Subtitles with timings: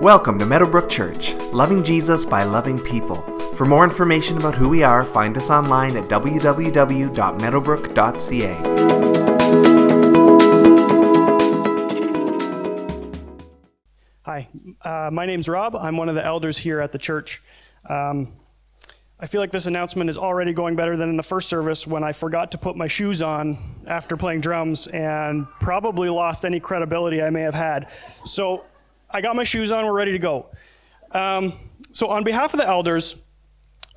[0.00, 3.16] Welcome to Meadowbrook Church, loving Jesus by loving people.
[3.56, 8.54] For more information about who we are, find us online at www.meadowbrook.ca.
[14.22, 14.48] Hi,
[14.80, 15.76] uh, my name's Rob.
[15.76, 17.42] I'm one of the elders here at the church.
[17.86, 18.32] Um,
[19.18, 22.02] I feel like this announcement is already going better than in the first service when
[22.02, 27.20] I forgot to put my shoes on after playing drums and probably lost any credibility
[27.20, 27.88] I may have had.
[28.24, 28.64] So
[29.12, 30.50] I got my shoes on, we're ready to go.
[31.10, 31.54] Um,
[31.90, 33.16] so, on behalf of the elders,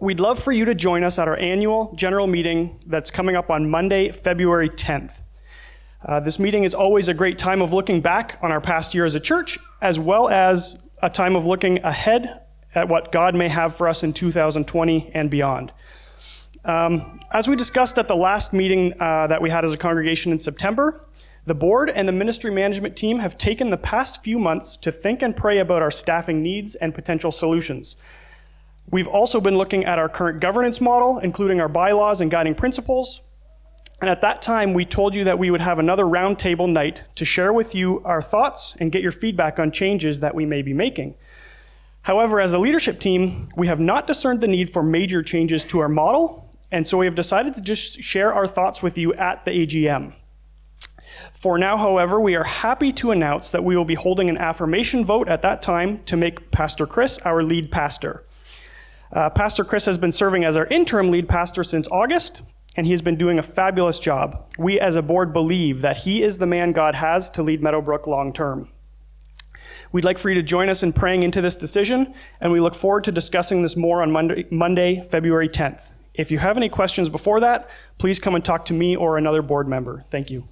[0.02, 3.52] we'd love for you to join us at our annual general meeting that's coming up
[3.52, 5.22] on Monday, February 10th.
[6.04, 9.06] Uh, this meeting is always a great time of looking back on our past year
[9.06, 12.42] as a church, as well as a time of looking ahead
[12.74, 15.72] at what God may have for us in 2020 and beyond.
[16.66, 20.32] Um, as we discussed at the last meeting uh, that we had as a congregation
[20.32, 21.06] in September,
[21.46, 25.22] the board and the ministry management team have taken the past few months to think
[25.22, 27.98] and pray about our staffing needs and potential solutions.
[28.90, 33.22] We've also been looking at our current governance model, including our bylaws and guiding principles.
[34.00, 37.26] And at that time, we told you that we would have another roundtable night to
[37.26, 40.74] share with you our thoughts and get your feedback on changes that we may be
[40.74, 41.16] making.
[42.04, 45.80] However, as a leadership team, we have not discerned the need for major changes to
[45.80, 49.46] our model, and so we have decided to just share our thoughts with you at
[49.46, 50.14] the AGM.
[51.44, 55.04] For now, however, we are happy to announce that we will be holding an affirmation
[55.04, 58.24] vote at that time to make Pastor Chris our lead pastor.
[59.12, 62.44] Uh, pastor Chris has been serving as our interim lead pastor since August,
[62.78, 64.54] and he has been doing a fabulous job.
[64.58, 68.08] We as a board believe that he is the man God has to lead Meadowbrook
[68.08, 68.70] long term.
[69.92, 72.74] We'd like for you to join us in praying into this decision, and we look
[72.74, 75.92] forward to discussing this more on Monday, Monday February 10th.
[76.14, 79.42] If you have any questions before that, please come and talk to me or another
[79.42, 80.06] board member.
[80.10, 80.48] Thank you.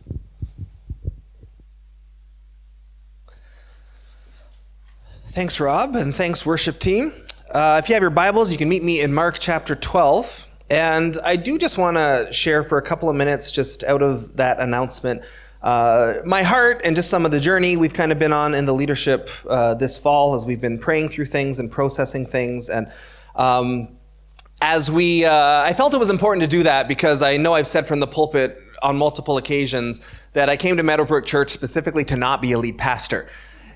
[5.31, 7.13] Thanks, Rob, and thanks, worship team.
[7.53, 10.45] Uh, if you have your Bibles, you can meet me in Mark chapter 12.
[10.69, 14.35] And I do just want to share for a couple of minutes, just out of
[14.35, 15.21] that announcement,
[15.61, 18.65] uh, my heart and just some of the journey we've kind of been on in
[18.65, 22.69] the leadership uh, this fall as we've been praying through things and processing things.
[22.69, 22.91] And
[23.37, 23.87] um,
[24.61, 27.67] as we, uh, I felt it was important to do that because I know I've
[27.67, 30.01] said from the pulpit on multiple occasions
[30.33, 33.29] that I came to Meadowbrook Church specifically to not be a lead pastor.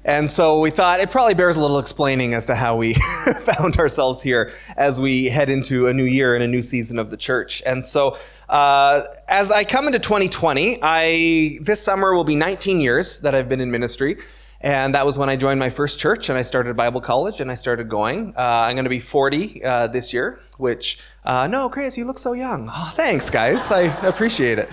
[0.06, 2.94] And so we thought it probably bears a little explaining as to how we
[3.40, 7.10] found ourselves here as we head into a new year and a new season of
[7.10, 7.64] the church.
[7.66, 8.16] And so
[8.48, 13.50] uh, as I come into 2020, I this summer will be 19 years that I've
[13.50, 14.18] been in ministry.
[14.62, 17.52] And that was when I joined my first church and I started Bible college and
[17.52, 18.34] I started going.
[18.38, 22.20] Uh, I'm going to be 40 uh, this year, which, uh, no, Chris, you look
[22.20, 22.70] so young.
[22.72, 23.72] Oh, thanks, guys.
[23.72, 24.70] I appreciate it.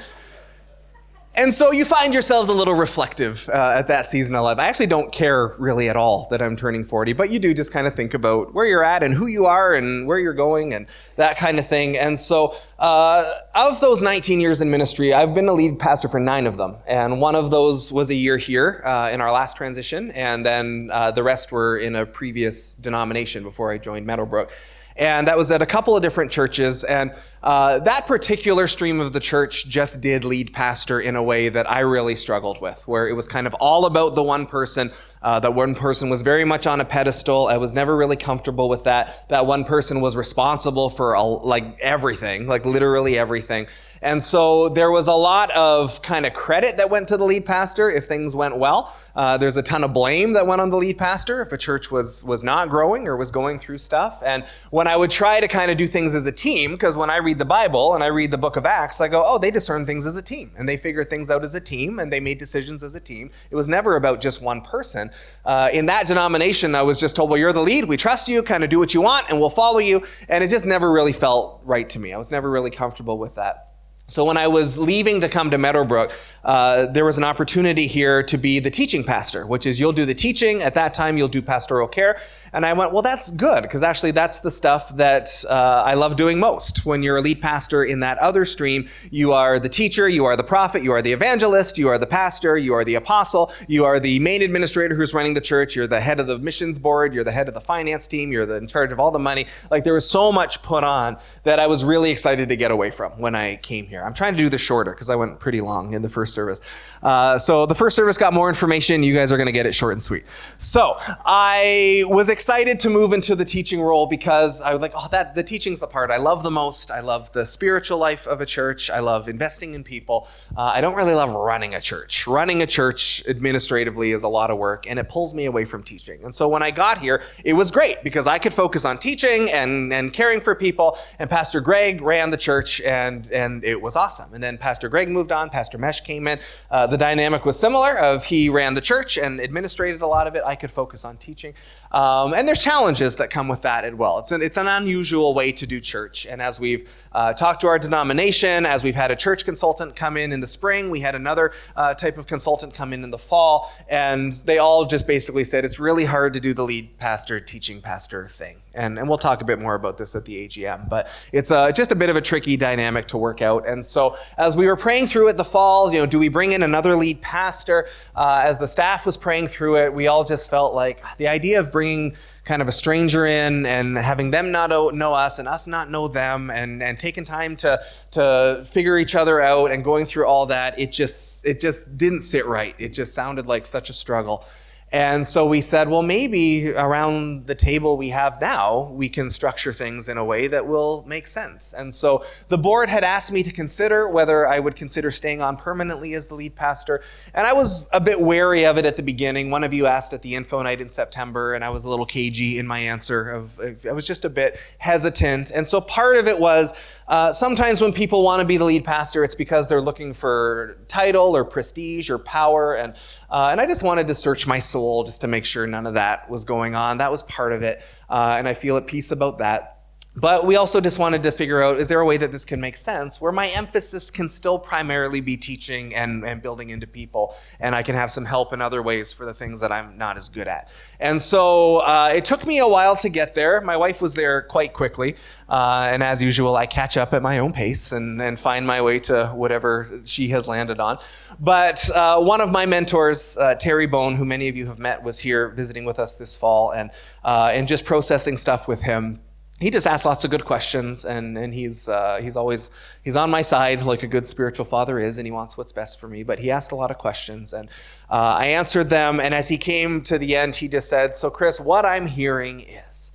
[1.34, 4.58] And so you find yourselves a little reflective uh, at that season of life.
[4.58, 7.72] I actually don't care really at all that I'm turning 40, but you do just
[7.72, 10.74] kind of think about where you're at and who you are and where you're going
[10.74, 11.96] and that kind of thing.
[11.96, 16.20] And so, uh, of those 19 years in ministry, I've been a lead pastor for
[16.20, 16.76] nine of them.
[16.86, 20.90] And one of those was a year here uh, in our last transition, and then
[20.92, 24.52] uh, the rest were in a previous denomination before I joined Meadowbrook
[24.96, 26.84] and that was at a couple of different churches.
[26.84, 31.48] And uh, that particular stream of the church just did lead pastor in a way
[31.48, 34.92] that I really struggled with, where it was kind of all about the one person.
[35.22, 37.46] Uh, that one person was very much on a pedestal.
[37.46, 39.28] I was never really comfortable with that.
[39.28, 43.66] That one person was responsible for like everything, like literally everything.
[44.02, 47.46] And so there was a lot of kind of credit that went to the lead
[47.46, 48.94] pastor if things went well.
[49.14, 51.90] Uh, there's a ton of blame that went on the lead pastor if a church
[51.90, 54.22] was was not growing or was going through stuff.
[54.24, 57.10] And when I would try to kind of do things as a team, because when
[57.10, 59.50] I read the Bible and I read the book of Acts, I go, oh, they
[59.50, 62.20] discern things as a team and they figure things out as a team and they
[62.20, 63.30] made decisions as a team.
[63.50, 65.10] It was never about just one person.
[65.44, 68.42] Uh, in that denomination, I was just told, well, you're the lead, we trust you,
[68.42, 70.02] kind of do what you want, and we'll follow you.
[70.28, 72.12] And it just never really felt right to me.
[72.12, 73.71] I was never really comfortable with that.
[74.12, 76.12] So when I was leaving to come to Meadowbrook,
[76.44, 80.04] uh, there was an opportunity here to be the teaching pastor, which is you'll do
[80.04, 80.62] the teaching.
[80.62, 82.20] At that time, you'll do pastoral care.
[82.54, 86.16] And I went, well, that's good, because actually that's the stuff that uh, I love
[86.16, 86.84] doing most.
[86.84, 90.36] When you're a lead pastor in that other stream, you are the teacher, you are
[90.36, 93.86] the prophet, you are the evangelist, you are the pastor, you are the apostle, you
[93.86, 97.14] are the main administrator who's running the church, you're the head of the missions board,
[97.14, 99.46] you're the head of the finance team, you're the, in charge of all the money.
[99.70, 102.90] Like there was so much put on that I was really excited to get away
[102.90, 104.02] from when I came here.
[104.02, 106.60] I'm trying to do this shorter because I went pretty long in the first service.
[107.02, 109.02] Uh, so the first service got more information.
[109.02, 110.24] You guys are going to get it short and sweet.
[110.58, 115.08] So I was excited to move into the teaching role because I was like, oh,
[115.10, 116.90] that the teaching's the part I love the most.
[116.90, 118.90] I love the spiritual life of a church.
[118.90, 120.28] I love investing in people.
[120.56, 122.26] Uh, I don't really love running a church.
[122.26, 125.82] Running a church administratively is a lot of work, and it pulls me away from
[125.82, 126.22] teaching.
[126.24, 129.50] And so when I got here, it was great because I could focus on teaching
[129.50, 130.98] and and caring for people.
[131.18, 134.32] And Pastor Greg ran the church, and and it was awesome.
[134.34, 135.50] And then Pastor Greg moved on.
[135.50, 136.38] Pastor Mesh came in.
[136.70, 137.98] Uh, the dynamic was similar.
[137.98, 140.42] Of he ran the church and administrated a lot of it.
[140.44, 141.54] I could focus on teaching.
[141.90, 144.18] Um, and there's challenges that come with that as well.
[144.18, 146.26] It's an, it's an unusual way to do church.
[146.26, 150.16] And as we've uh, talked to our denomination, as we've had a church consultant come
[150.16, 153.18] in in the spring, we had another uh, type of consultant come in in the
[153.18, 157.40] fall, and they all just basically said it's really hard to do the lead pastor,
[157.40, 158.61] teaching pastor thing.
[158.74, 161.70] And, and we'll talk a bit more about this at the AGM, but it's uh,
[161.72, 163.68] just a bit of a tricky dynamic to work out.
[163.68, 166.52] And so as we were praying through it the fall, you know, do we bring
[166.52, 167.88] in another lead pastor?
[168.16, 171.60] Uh, as the staff was praying through it, we all just felt like the idea
[171.60, 175.46] of bringing bringing kind of a stranger in and having them not know us and
[175.46, 177.80] us not know them and, and taking time to,
[178.10, 182.22] to figure each other out and going through all that, it just, it just didn't
[182.22, 182.74] sit right.
[182.78, 184.44] It just sounded like such a struggle.
[184.92, 189.72] And so we said, well, maybe around the table we have now, we can structure
[189.72, 191.72] things in a way that will make sense.
[191.72, 195.56] And so the board had asked me to consider whether I would consider staying on
[195.56, 197.02] permanently as the lead pastor.
[197.32, 199.50] And I was a bit wary of it at the beginning.
[199.50, 202.04] One of you asked at the info night in September, and I was a little
[202.04, 203.30] cagey in my answer.
[203.30, 205.52] Of, I was just a bit hesitant.
[205.52, 206.74] And so part of it was
[207.12, 210.78] uh, sometimes when people want to be the lead pastor, it's because they're looking for
[210.88, 212.72] title or prestige or power.
[212.72, 212.94] And
[213.28, 215.92] uh, and I just wanted to search my soul just to make sure none of
[215.92, 216.96] that was going on.
[216.96, 217.82] That was part of it.
[218.08, 219.71] Uh, and I feel at peace about that.
[220.14, 222.60] But we also just wanted to figure out is there a way that this can
[222.60, 227.34] make sense where my emphasis can still primarily be teaching and, and building into people,
[227.60, 230.18] and I can have some help in other ways for the things that I'm not
[230.18, 230.68] as good at.
[231.00, 233.62] And so uh, it took me a while to get there.
[233.62, 235.16] My wife was there quite quickly.
[235.48, 238.82] Uh, and as usual, I catch up at my own pace and, and find my
[238.82, 240.98] way to whatever she has landed on.
[241.40, 245.02] But uh, one of my mentors, uh, Terry Bone, who many of you have met,
[245.02, 246.90] was here visiting with us this fall and,
[247.24, 249.18] uh, and just processing stuff with him
[249.62, 252.68] he just asks lots of good questions and, and he's, uh, he's always
[253.02, 256.00] he's on my side like a good spiritual father is and he wants what's best
[256.00, 256.22] for me.
[256.22, 257.68] But he asked a lot of questions and
[258.10, 261.30] uh, i answered them and as he came to the end he just said so
[261.30, 263.12] chris what i'm hearing is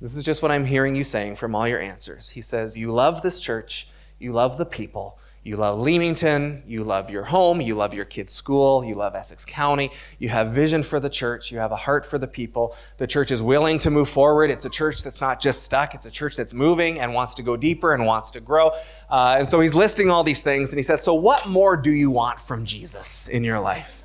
[0.00, 2.30] this is just what i'm hearing you saying from all your answers.
[2.30, 3.88] He says you love this church.
[4.18, 8.32] You love the people you love Leamington, you love your home, you love your kids'
[8.32, 12.04] school, you love Essex County, you have vision for the church, you have a heart
[12.04, 12.76] for the people.
[12.98, 14.50] The church is willing to move forward.
[14.50, 17.42] It's a church that's not just stuck, it's a church that's moving and wants to
[17.42, 18.72] go deeper and wants to grow.
[19.08, 21.90] Uh, and so he's listing all these things and he says, So, what more do
[21.90, 24.04] you want from Jesus in your life?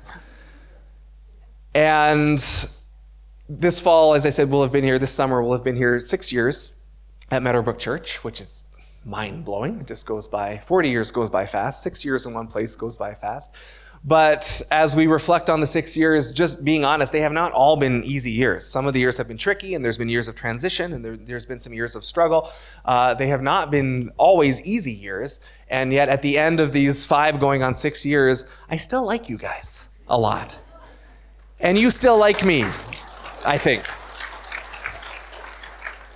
[1.74, 2.38] And
[3.48, 5.98] this fall, as I said, we'll have been here, this summer, we'll have been here
[5.98, 6.72] six years
[7.30, 8.64] at Meadowbrook Church, which is
[9.04, 9.80] mind blowing.
[9.80, 12.96] It just goes by, 40 years goes by fast, six years in one place goes
[12.96, 13.50] by fast.
[14.06, 17.76] But as we reflect on the six years, just being honest, they have not all
[17.76, 18.66] been easy years.
[18.66, 21.16] Some of the years have been tricky, and there's been years of transition, and there,
[21.34, 22.50] has been some years of struggle.
[22.84, 25.40] Uh, they have not been always easy years.
[25.70, 29.30] And yet, at the end of these five going on six years, I still like
[29.30, 30.58] you guys a lot.
[31.60, 32.64] And you still like me,
[33.46, 33.84] I think.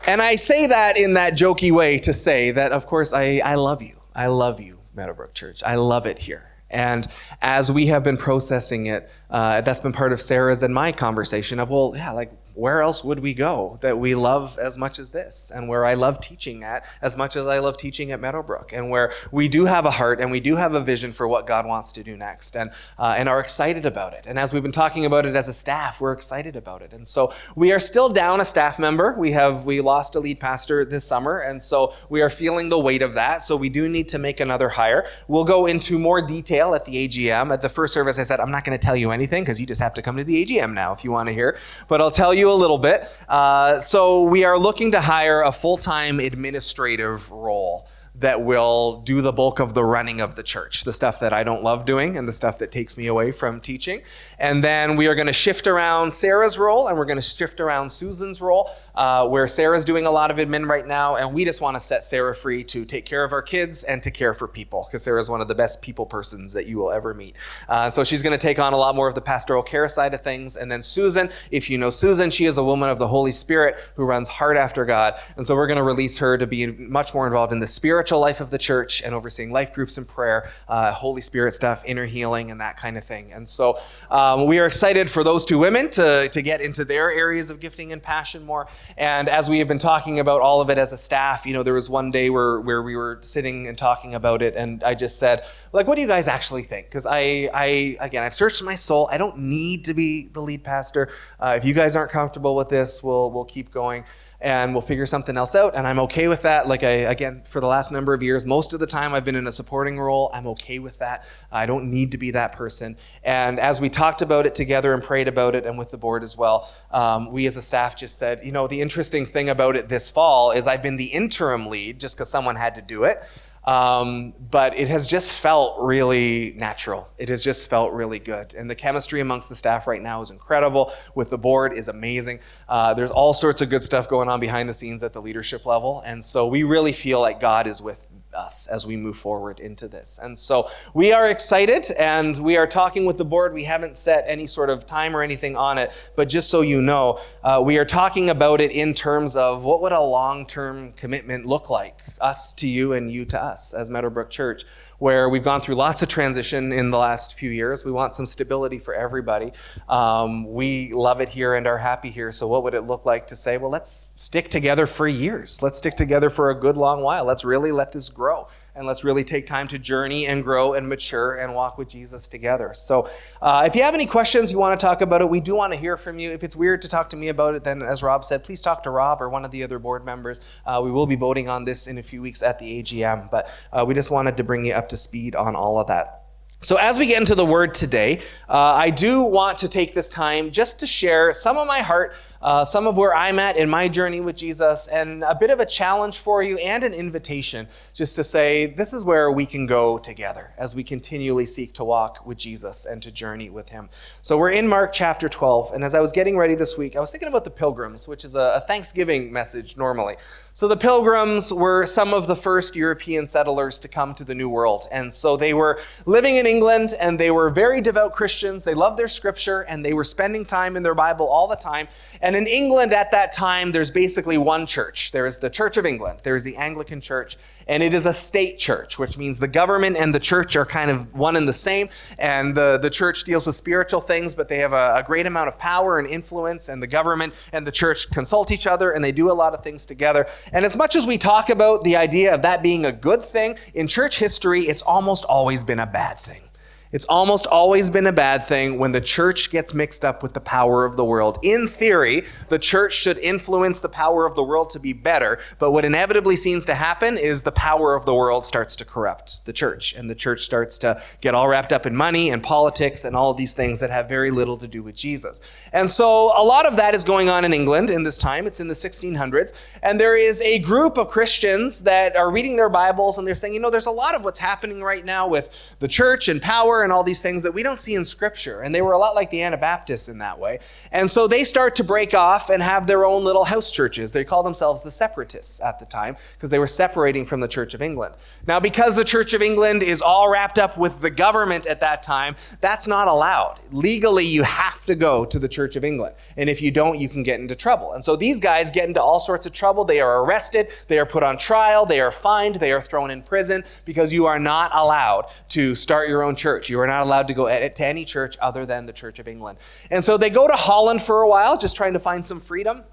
[0.08, 3.56] And I say that in that jokey way to say that, of course, I, I
[3.56, 4.00] love you.
[4.14, 5.62] I love you, Meadowbrook Church.
[5.62, 6.50] I love it here.
[6.70, 7.06] And
[7.43, 11.60] as we have been processing it, uh, that's been part of Sarah's and my conversation
[11.60, 15.12] of, well, yeah, like where else would we go that we love as much as
[15.12, 18.72] this and where I love teaching at as much as I love teaching at Meadowbrook
[18.72, 21.46] and where we do have a heart and we do have a vision for what
[21.46, 24.27] God wants to do next and, uh, and are excited about it.
[24.27, 26.93] And as we've been talking about it as a staff, we're excited about it.
[26.93, 29.15] And so we are still down a staff member.
[29.17, 31.38] We have, we lost a lead pastor this summer.
[31.38, 33.44] And so we are feeling the weight of that.
[33.44, 35.08] So we do need to make another hire.
[35.29, 37.53] We'll go into more detail at the AGM.
[37.53, 39.67] At the first service, I said, I'm not going to tell you anything because you
[39.67, 41.56] just have to come to the AGM now if you want to hear.
[41.86, 43.08] But I'll tell you a little bit.
[43.28, 49.32] Uh, so we are looking to hire a full-time administrative role that will do the
[49.32, 52.26] bulk of the running of the church, the stuff that I don't love doing and
[52.26, 54.02] the stuff that takes me away from teaching.
[54.38, 57.60] And then we are going to shift around Sarah's role and we're going to shift
[57.60, 58.70] around Susan's role.
[58.98, 61.81] Uh, where Sarah's doing a lot of admin right now, and we just want to
[61.81, 65.05] set Sarah free to take care of our kids and to care for people because
[65.05, 67.36] Sarah's one of the best people persons that you will ever meet.
[67.69, 70.14] Uh, so she's going to take on a lot more of the pastoral care side
[70.14, 70.56] of things.
[70.56, 73.76] And then Susan, if you know Susan, she is a woman of the Holy Spirit
[73.94, 75.14] who runs hard after God.
[75.36, 78.19] And so we're going to release her to be much more involved in the spiritual
[78.19, 82.05] life of the church and overseeing life groups and prayer, uh, Holy Spirit stuff, inner
[82.05, 83.32] healing, and that kind of thing.
[83.32, 83.78] And so
[84.10, 87.60] um, we are excited for those two women to, to get into their areas of
[87.60, 88.67] gifting and passion more.
[88.97, 91.63] And as we have been talking about all of it as a staff, you know,
[91.63, 94.95] there was one day where, where we were sitting and talking about it, and I
[94.95, 96.87] just said, like, what do you guys actually think?
[96.87, 99.09] Because I, I, again, I've searched my soul.
[99.11, 101.11] I don't need to be the lead pastor.
[101.39, 104.05] Uh, if you guys aren't comfortable with this, we'll, we'll keep going
[104.41, 105.75] and we'll figure something else out.
[105.75, 106.69] And I'm okay with that.
[106.69, 109.35] Like I, again, for the last number of years, most of the time I've been
[109.35, 110.31] in a supporting role.
[110.33, 111.25] I'm okay with that.
[111.51, 112.97] I don't need to be that person.
[113.25, 116.23] And as we talked about it together and prayed about it, and with the board
[116.23, 119.75] as well, um, we as a staff just said, you know, the interesting thing about
[119.75, 123.05] it this fall is I've been the interim lead just because someone had to do
[123.05, 123.23] it.
[123.65, 127.08] Um, but it has just felt really natural.
[127.19, 128.55] It has just felt really good.
[128.55, 130.93] And the chemistry amongst the staff right now is incredible.
[131.15, 132.41] With the board is amazing.
[132.69, 135.67] Uh, there's all sorts of good stuff going on behind the scenes at the leadership
[135.67, 136.03] level.
[136.06, 139.88] And so we really feel like God is with us as we move forward into
[139.88, 140.19] this.
[140.22, 143.53] And so we are excited and we are talking with the board.
[143.53, 146.81] We haven't set any sort of time or anything on it, but just so you
[146.81, 150.93] know, uh, we are talking about it in terms of what would a long term
[150.93, 154.65] commitment look like, us to you and you to us as Meadowbrook Church
[154.98, 157.84] where we've gone through lots of transition in the last few years.
[157.84, 159.53] We want some stability for everybody.
[159.89, 162.32] Um, we love it here and are happy here.
[162.32, 165.63] So, what would it look like to say, well, let's stick together for years?
[165.63, 167.25] Let's stick together for a good long while.
[167.25, 168.48] Let's really let this grow
[168.79, 172.29] and let's really take time to journey and grow and mature and walk with Jesus
[172.29, 172.73] together.
[172.75, 173.11] So,
[173.43, 175.73] uh, if you have any questions, you want to talk about it, we do want
[175.73, 176.31] to hear from you.
[176.31, 178.85] If it's weird to talk to me about it, then as Rob said, please talk
[178.85, 180.41] to Rob or one of the other board members.
[180.65, 183.51] Uh, we will be voting on this in a few weeks at the AGM, but
[183.73, 186.25] uh, we just wanted to bring you up to speed on all of that.
[186.61, 188.19] So, as we get into the word today,
[188.49, 192.15] uh, I do want to take this time just to share some of my heart
[192.41, 195.61] uh, some of where I'm at in my journey with Jesus, and a bit of
[195.61, 199.67] a challenge for you and an invitation just to say this is where we can
[199.67, 203.89] go together as we continually seek to walk with Jesus and to journey with Him.
[204.23, 207.01] So we're in Mark chapter 12, and as I was getting ready this week, I
[207.01, 210.17] was thinking about the pilgrims, which is a, a Thanksgiving message normally.
[210.53, 214.49] So the pilgrims were some of the first European settlers to come to the New
[214.49, 218.65] World, and so they were living in England, and they were very devout Christians.
[218.65, 221.89] They loved their scripture, and they were spending time in their Bible all the time.
[222.35, 225.13] In England at that time, there's basically one church.
[225.13, 228.13] There is the Church of England, there is the Anglican Church, and it is a
[228.13, 231.53] state church, which means the government and the church are kind of one and the
[231.53, 231.89] same.
[232.19, 235.49] And the, the church deals with spiritual things, but they have a, a great amount
[235.49, 239.13] of power and influence, and the government and the church consult each other and they
[239.13, 240.27] do a lot of things together.
[240.53, 243.58] And as much as we talk about the idea of that being a good thing,
[243.75, 246.47] in church history, it's almost always been a bad thing.
[246.91, 250.41] It's almost always been a bad thing when the church gets mixed up with the
[250.41, 251.39] power of the world.
[251.43, 255.73] In theory, the church should influence the power of the world to be better, but
[255.73, 259.53] what inevitably seems to happen is the power of the world starts to corrupt the
[259.53, 263.15] church, and the church starts to get all wrapped up in money and politics and
[263.15, 265.43] all these things that have very little to do with Jesus.
[265.75, 268.47] And so a lot of that is going on in England in this time.
[268.47, 269.53] It's in the 1600s,
[269.83, 273.53] and there is a group of Christians that are reading their Bibles and they're saying,
[273.53, 276.78] you know, there's a lot of what's happening right now with the church and power
[276.82, 278.61] and all these things that we don't see in Scripture.
[278.61, 280.58] And they were a lot like the Anabaptists in that way.
[280.93, 284.13] And so they start to break off and have their own little house churches.
[284.13, 287.75] They call themselves the Separatists at the time because they were separating from the Church
[287.75, 288.15] of England.
[288.47, 292.03] Now, because the Church of England is all wrapped up with the government at that
[292.03, 293.58] time, that's not allowed.
[293.70, 296.15] Legally, you have to go to the Church of England.
[296.37, 297.93] And if you don't, you can get into trouble.
[297.93, 299.85] And so these guys get into all sorts of trouble.
[299.85, 303.23] They are arrested, they are put on trial, they are fined, they are thrown in
[303.23, 306.68] prison because you are not allowed to start your own church.
[306.69, 309.58] You are not allowed to go to any church other than the Church of England.
[309.91, 312.84] And so they go to Holland for a while, just trying to find some freedom.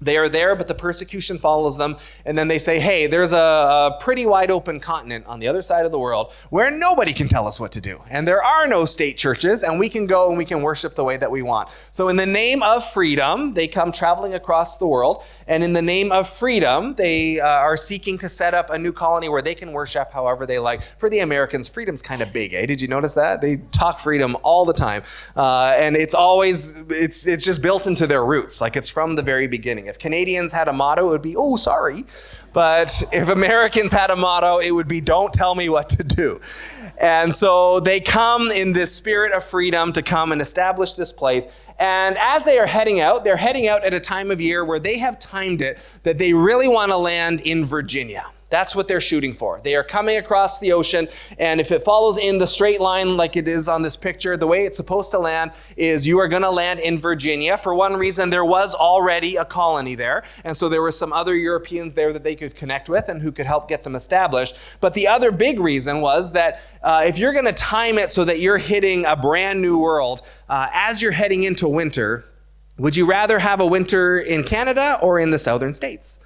[0.00, 1.96] They are there, but the persecution follows them.
[2.24, 5.62] And then they say, hey, there's a, a, pretty wide open continent on the other
[5.62, 8.02] side of the world where nobody can tell us what to do.
[8.10, 11.04] And there are no state churches, and we can go and we can worship the
[11.04, 11.68] way that we want.
[11.90, 15.24] So, in the name of freedom, they come traveling across the world.
[15.46, 18.92] And in the name of freedom, they uh, are seeking to set up a new
[18.92, 20.80] colony where they can worship however they like.
[20.98, 22.66] For the Americans, freedom's kind of big, eh?
[22.66, 23.40] Did you notice that?
[23.40, 25.02] They talk freedom all the time.
[25.36, 28.60] Uh, and it's always, it's, it's just built into their roots.
[28.60, 29.86] Like it's from the very beginning.
[29.86, 32.04] If Canadians had a motto, it would be, oh, sorry.
[32.54, 36.40] But if Americans had a motto, it would be, don't tell me what to do.
[36.98, 41.44] And so they come in this spirit of freedom to come and establish this place.
[41.78, 44.78] And as they are heading out, they're heading out at a time of year where
[44.78, 48.26] they have timed it that they really want to land in Virginia.
[48.54, 49.60] That's what they're shooting for.
[49.64, 51.08] They are coming across the ocean,
[51.40, 54.46] and if it follows in the straight line like it is on this picture, the
[54.46, 57.58] way it's supposed to land is you are going to land in Virginia.
[57.58, 61.34] For one reason, there was already a colony there, and so there were some other
[61.34, 64.54] Europeans there that they could connect with and who could help get them established.
[64.78, 68.24] But the other big reason was that uh, if you're going to time it so
[68.24, 72.24] that you're hitting a brand new world uh, as you're heading into winter,
[72.78, 76.20] would you rather have a winter in Canada or in the southern states?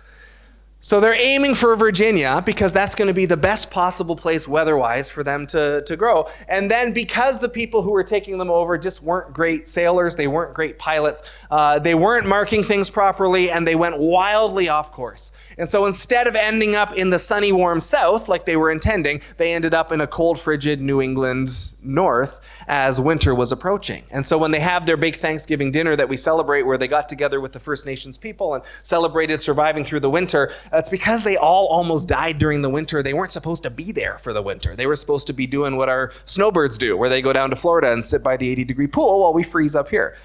[0.80, 5.10] So they're aiming for Virginia because that's going to be the best possible place weather-wise
[5.10, 6.28] for them to, to grow.
[6.46, 10.28] And then because the people who were taking them over just weren't great sailors, they
[10.28, 15.32] weren't great pilots, uh, they weren't marking things properly, and they went wildly off course.
[15.58, 19.20] And so instead of ending up in the sunny, warm south like they were intending,
[19.36, 24.04] they ended up in a cold, frigid New England north as winter was approaching.
[24.10, 27.08] And so when they have their big Thanksgiving dinner that we celebrate, where they got
[27.08, 31.36] together with the First Nations people and celebrated surviving through the winter, it's because they
[31.36, 33.02] all almost died during the winter.
[33.02, 34.76] They weren't supposed to be there for the winter.
[34.76, 37.56] They were supposed to be doing what our snowbirds do, where they go down to
[37.56, 40.16] Florida and sit by the 80 degree pool while we freeze up here.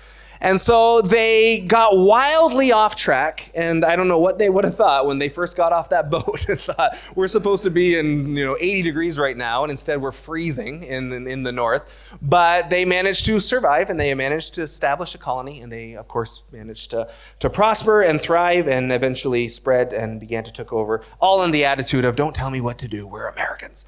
[0.44, 4.76] And so they got wildly off track, and I don't know what they would have
[4.76, 8.36] thought when they first got off that boat and thought we're supposed to be in
[8.36, 11.90] you know 80 degrees right now, and instead we're freezing in, in, in the north.
[12.22, 16.10] But they managed to survive, and they managed to establish a colony, and they of
[16.10, 17.10] course managed to
[17.40, 21.64] to prosper and thrive, and eventually spread and began to take over, all in the
[21.64, 23.08] attitude of "Don't tell me what to do.
[23.08, 23.86] We're Americans."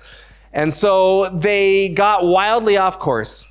[0.54, 3.46] And so they got wildly off course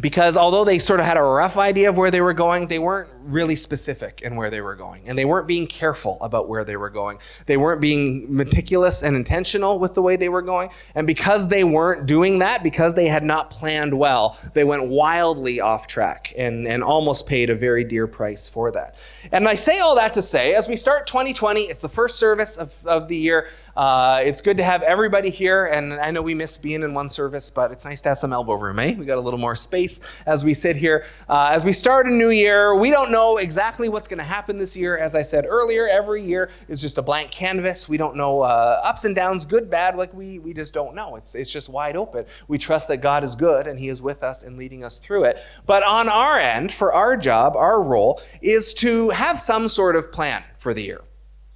[0.00, 2.78] because although they sort of had a rough idea of where they were going, they
[2.78, 5.08] weren't really specific in where they were going.
[5.08, 7.18] And they weren't being careful about where they were going.
[7.46, 10.70] They weren't being meticulous and intentional with the way they were going.
[10.94, 15.60] And because they weren't doing that, because they had not planned well, they went wildly
[15.60, 18.96] off track and, and almost paid a very dear price for that.
[19.32, 22.56] And I say all that to say, as we start 2020, it's the first service
[22.56, 23.48] of, of the year.
[23.76, 27.08] Uh, it's good to have everybody here, and I know we miss being in one
[27.08, 28.94] service, but it's nice to have some elbow room, eh?
[28.98, 31.06] We got a little more space as we sit here.
[31.28, 34.58] Uh, as we start a new year, we don't know exactly what's going to happen
[34.58, 34.96] this year.
[34.96, 37.88] As I said earlier, every year is just a blank canvas.
[37.88, 39.96] We don't know uh, ups and downs, good, bad.
[39.96, 41.16] Like we we just don't know.
[41.16, 42.24] It's it's just wide open.
[42.48, 45.24] We trust that God is good and He is with us and leading us through
[45.24, 45.38] it.
[45.66, 50.12] But on our end, for our job, our role is to have some sort of
[50.12, 51.02] plan for the year.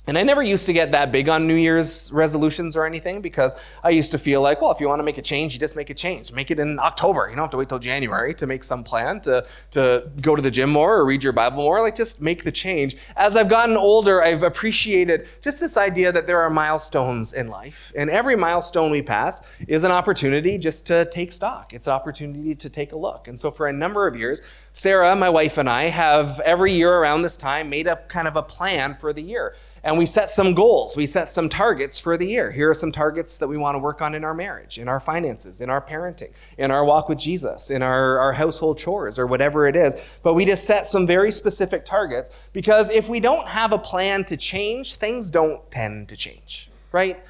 [0.06, 3.54] And I never used to get that big on New Year's resolutions or anything because
[3.82, 5.76] I used to feel like, well, if you want to make a change, you just
[5.76, 6.30] make a change.
[6.30, 7.28] Make it in October.
[7.30, 10.42] You don't have to wait till January to make some plan to, to go to
[10.42, 11.80] the gym more or read your Bible more.
[11.80, 12.96] Like, just make the change.
[13.16, 17.90] As I've gotten older, I've appreciated just this idea that there are milestones in life.
[17.96, 22.54] And every milestone we pass is an opportunity just to take stock, it's an opportunity
[22.54, 23.26] to take a look.
[23.26, 26.92] And so, for a number of years, Sarah, my wife, and I have every year
[26.92, 29.54] around this time made up kind of a plan for the year.
[29.84, 30.96] And we set some goals.
[30.96, 32.50] We set some targets for the year.
[32.50, 34.98] Here are some targets that we want to work on in our marriage, in our
[34.98, 39.26] finances, in our parenting, in our walk with Jesus, in our, our household chores, or
[39.26, 39.94] whatever it is.
[40.22, 44.24] But we just set some very specific targets because if we don't have a plan
[44.24, 47.22] to change, things don't tend to change, right?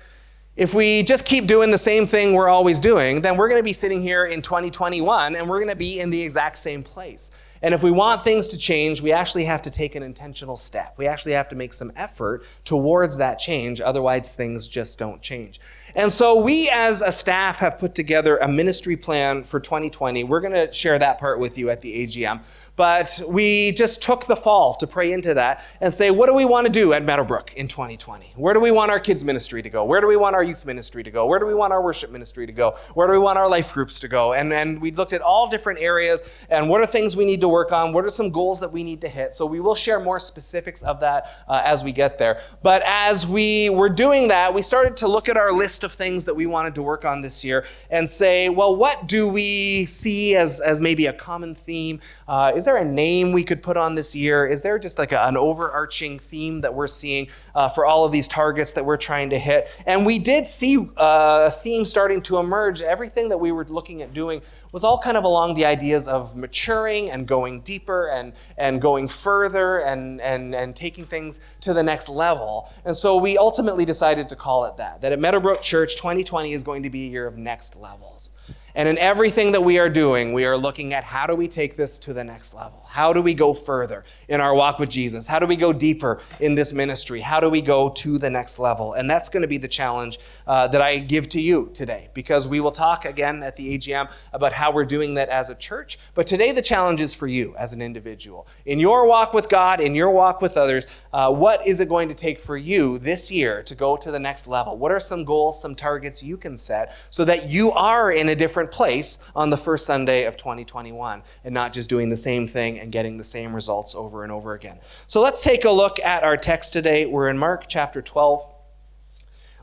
[0.56, 3.64] If we just keep doing the same thing we're always doing, then we're going to
[3.64, 7.32] be sitting here in 2021 and we're going to be in the exact same place.
[7.64, 10.92] And if we want things to change, we actually have to take an intentional step.
[10.98, 13.80] We actually have to make some effort towards that change.
[13.80, 15.60] Otherwise, things just don't change.
[15.94, 20.24] And so, we as a staff have put together a ministry plan for 2020.
[20.24, 22.42] We're going to share that part with you at the AGM.
[22.76, 26.44] But we just took the fall to pray into that and say, what do we
[26.44, 28.32] want to do at Meadowbrook in 2020?
[28.34, 29.84] Where do we want our kids' ministry to go?
[29.84, 31.26] Where do we want our youth ministry to go?
[31.26, 32.76] Where do we want our worship ministry to go?
[32.94, 34.32] Where do we want our life groups to go?
[34.32, 37.48] And, and we looked at all different areas and what are things we need to
[37.48, 37.92] work on?
[37.92, 39.34] What are some goals that we need to hit?
[39.34, 42.40] So we will share more specifics of that uh, as we get there.
[42.62, 46.24] But as we were doing that, we started to look at our list of things
[46.24, 50.34] that we wanted to work on this year and say, well, what do we see
[50.34, 52.00] as, as maybe a common theme?
[52.26, 54.46] Uh, is there a name we could put on this year?
[54.46, 58.10] Is there just like a, an overarching theme that we're seeing uh, for all of
[58.10, 59.68] these targets that we're trying to hit?
[59.84, 62.80] And we did see uh, a theme starting to emerge.
[62.80, 64.40] Everything that we were looking at doing
[64.72, 69.08] was all kind of along the ideas of maturing and going deeper and, and going
[69.08, 72.72] further and, and, and taking things to the next level.
[72.86, 76.62] And so we ultimately decided to call it that, that at Meadowbrook Church, 2020 is
[76.62, 78.32] going to be a year of next levels.
[78.76, 81.76] And in everything that we are doing, we are looking at how do we take
[81.76, 82.82] this to the next level?
[82.88, 85.28] How do we go further in our walk with Jesus?
[85.28, 87.20] How do we go deeper in this ministry?
[87.20, 88.94] How do we go to the next level?
[88.94, 92.48] And that's going to be the challenge uh, that I give to you today because
[92.48, 95.96] we will talk again at the AGM about how we're doing that as a church.
[96.14, 98.48] But today, the challenge is for you as an individual.
[98.66, 102.08] In your walk with God, in your walk with others, uh, what is it going
[102.08, 104.76] to take for you this year to go to the next level?
[104.76, 108.34] What are some goals, some targets you can set so that you are in a
[108.64, 112.80] different place on the first Sunday of 2021 and not just doing the same thing
[112.80, 114.78] and getting the same results over and over again.
[115.06, 117.06] So let's take a look at our text today.
[117.06, 118.50] We're in Mark chapter 12.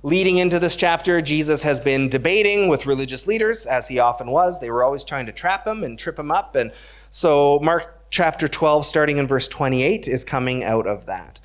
[0.03, 4.59] Leading into this chapter, Jesus has been debating with religious leaders, as he often was.
[4.59, 6.55] They were always trying to trap him and trip him up.
[6.55, 6.71] And
[7.11, 11.39] so, Mark chapter 12, starting in verse 28, is coming out of that.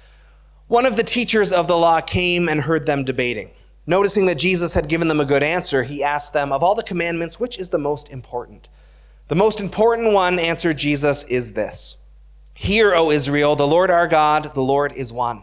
[0.69, 3.51] One of the teachers of the law came and heard them debating.
[3.87, 6.83] Noticing that Jesus had given them a good answer, he asked them, Of all the
[6.83, 8.69] commandments, which is the most important?
[9.29, 12.03] The most important one, answered Jesus, is this
[12.55, 15.43] Hear, O Israel, the Lord our God, the Lord is one.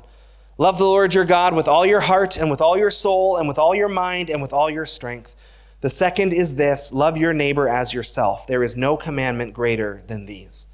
[0.58, 3.48] Love the Lord your God with all your heart and with all your soul and
[3.48, 5.36] with all your mind and with all your strength.
[5.82, 8.46] The second is this love your neighbor as yourself.
[8.46, 10.68] There is no commandment greater than these.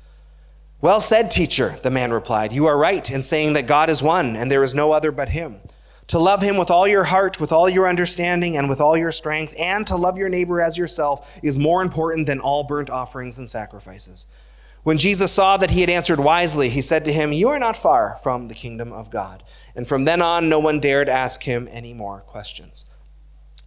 [0.81, 2.51] Well said, teacher, the man replied.
[2.51, 5.29] You are right in saying that God is one and there is no other but
[5.29, 5.61] him
[6.09, 9.11] to love him with all your heart, with all your understanding, and with all your
[9.11, 13.37] strength, and to love your neighbor as yourself is more important than all burnt offerings
[13.37, 14.27] and sacrifices.
[14.83, 17.77] When Jesus saw that he had answered wisely, he said to him, You are not
[17.77, 19.43] far from the kingdom of God.
[19.75, 22.85] And from then on, no one dared ask him any more questions.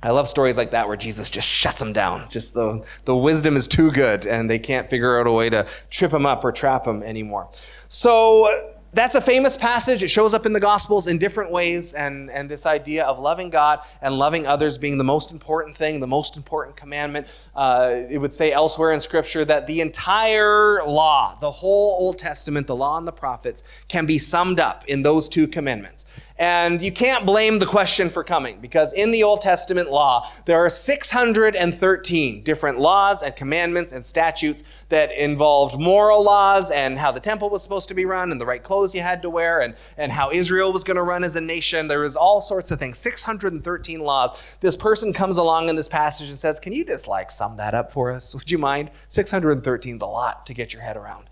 [0.02, 2.28] I love stories like that where Jesus just shuts them down.
[2.28, 5.64] Just the, the wisdom is too good, and they can't figure out a way to
[5.90, 7.50] trip him up or trap him anymore.
[7.87, 10.02] So, that's a famous passage.
[10.02, 13.48] It shows up in the Gospels in different ways, and, and this idea of loving
[13.48, 17.26] God and loving others being the most important thing, the most important commandment.
[17.57, 22.66] Uh, it would say elsewhere in Scripture that the entire law, the whole Old Testament,
[22.66, 26.05] the law and the prophets, can be summed up in those two commandments.
[26.42, 30.59] And you can't blame the question for coming because in the Old Testament law, there
[30.59, 37.20] are 613 different laws and commandments and statutes that involved moral laws and how the
[37.20, 39.76] temple was supposed to be run and the right clothes you had to wear and,
[39.96, 41.87] and how Israel was going to run as a nation.
[41.87, 44.33] There was all sorts of things, 613 laws.
[44.59, 47.72] This person comes along in this passage and says, Can you just like sum that
[47.72, 48.35] up for us?
[48.35, 48.90] Would you mind?
[49.11, 51.31] 613 is a lot to get your head around.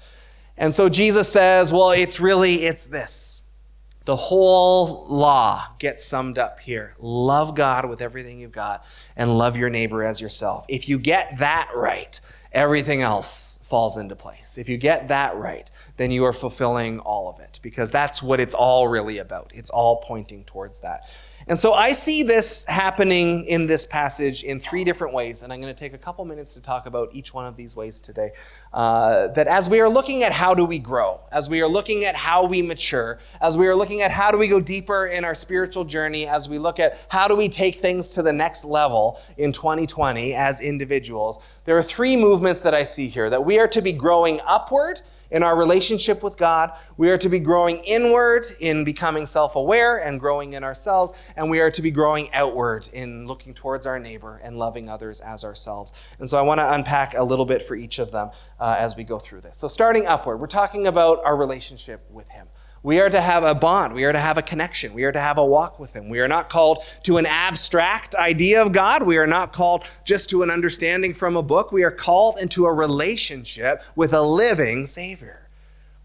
[0.56, 3.39] And so Jesus says, Well, it's really, it's this
[4.10, 6.96] the whole law gets summed up here.
[6.98, 10.64] Love God with everything you've got and love your neighbor as yourself.
[10.66, 12.20] If you get that right,
[12.50, 14.58] everything else falls into place.
[14.58, 18.40] If you get that right, then you are fulfilling all of it because that's what
[18.40, 19.52] it's all really about.
[19.54, 21.02] It's all pointing towards that.
[21.50, 25.60] And so I see this happening in this passage in three different ways, and I'm
[25.60, 28.30] going to take a couple minutes to talk about each one of these ways today.
[28.72, 32.04] Uh, that as we are looking at how do we grow, as we are looking
[32.04, 35.24] at how we mature, as we are looking at how do we go deeper in
[35.24, 38.64] our spiritual journey, as we look at how do we take things to the next
[38.64, 43.58] level in 2020 as individuals, there are three movements that I see here that we
[43.58, 46.72] are to be growing upward in our relationship with God.
[46.96, 51.12] We are to be growing inward in becoming self aware and growing in ourselves.
[51.36, 55.20] And we are to be growing outward in looking towards our neighbor and loving others
[55.20, 55.92] as ourselves.
[56.18, 58.96] And so I want to unpack a little bit for each of them uh, as
[58.96, 59.56] we go through this.
[59.56, 62.46] So, starting upward, we're talking about our relationship with Him.
[62.82, 63.92] We are to have a bond.
[63.92, 64.94] We are to have a connection.
[64.94, 66.08] We are to have a walk with Him.
[66.08, 69.02] We are not called to an abstract idea of God.
[69.02, 71.72] We are not called just to an understanding from a book.
[71.72, 75.39] We are called into a relationship with a living Savior.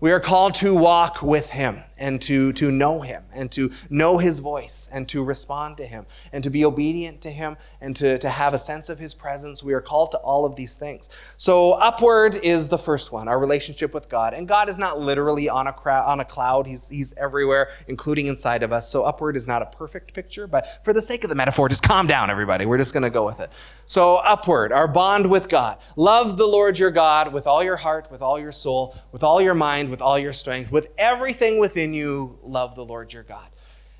[0.05, 4.17] We are called to walk with Him and to, to know Him and to know
[4.17, 8.17] His voice and to respond to Him and to be obedient to Him and to,
[8.19, 9.63] to have a sense of His presence.
[9.63, 11.09] We are called to all of these things.
[11.37, 14.33] So, upward is the first one, our relationship with God.
[14.33, 18.61] And God is not literally on a, on a cloud, he's, he's everywhere, including inside
[18.61, 18.89] of us.
[18.89, 21.83] So, upward is not a perfect picture, but for the sake of the metaphor, just
[21.83, 22.65] calm down, everybody.
[22.65, 23.49] We're just going to go with it.
[23.85, 25.79] So, upward, our bond with God.
[25.95, 29.41] Love the Lord your God with all your heart, with all your soul, with all
[29.41, 33.49] your mind, with all your strength, with everything within you love the Lord your God.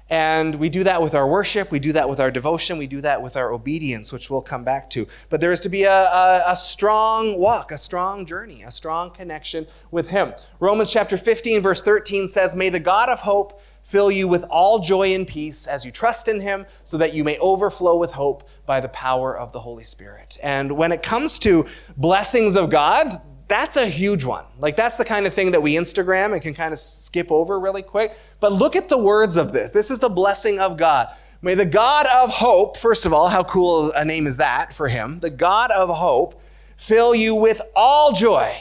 [0.09, 2.99] And we do that with our worship, we do that with our devotion, we do
[2.99, 5.07] that with our obedience, which we'll come back to.
[5.29, 9.09] But there is to be a, a, a, strong walk, a strong journey, a strong
[9.09, 10.33] connection with Him.
[10.59, 14.79] Romans chapter 15, verse 13 says, May the God of hope fill you with all
[14.79, 18.43] joy and peace as you trust in Him, so that you may overflow with hope
[18.65, 20.37] by the power of the Holy Spirit.
[20.43, 23.13] And when it comes to blessings of God,
[23.47, 24.45] that's a huge one.
[24.59, 27.59] Like, that's the kind of thing that we Instagram and can kind of skip over
[27.59, 28.17] really quick.
[28.39, 29.71] But look at the words of this.
[29.71, 31.09] This is the blessing of God.
[31.41, 34.87] May the God of hope, first of all, how cool a name is that for
[34.87, 35.19] him?
[35.19, 36.41] The God of hope
[36.75, 38.55] fill you with all joy.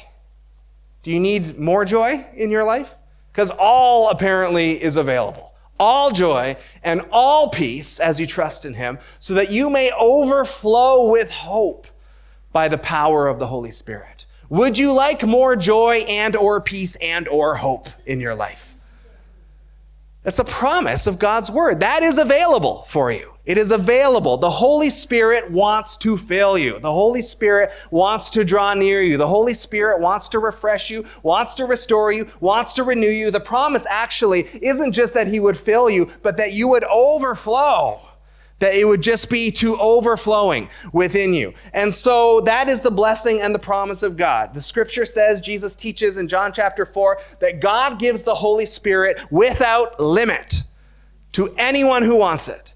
[1.02, 2.94] Do you need more joy in your life?
[3.32, 5.54] Because all apparently is available.
[5.80, 11.10] All joy and all peace as you trust in him, so that you may overflow
[11.10, 11.86] with hope
[12.52, 14.13] by the power of the Holy Spirit.
[14.54, 18.76] Would you like more joy and or peace and or hope in your life?
[20.22, 21.80] That's the promise of God's word.
[21.80, 23.34] That is available for you.
[23.44, 24.36] It is available.
[24.36, 26.78] The Holy Spirit wants to fill you.
[26.78, 29.16] The Holy Spirit wants to draw near you.
[29.16, 33.32] The Holy Spirit wants to refresh you, wants to restore you, wants to renew you.
[33.32, 37.98] The promise actually isn't just that He would fill you, but that you would overflow
[38.64, 41.52] that it would just be to overflowing within you.
[41.74, 44.54] And so that is the blessing and the promise of God.
[44.54, 49.20] The scripture says, Jesus teaches in John chapter 4, that God gives the Holy Spirit
[49.30, 50.62] without limit
[51.32, 52.72] to anyone who wants it.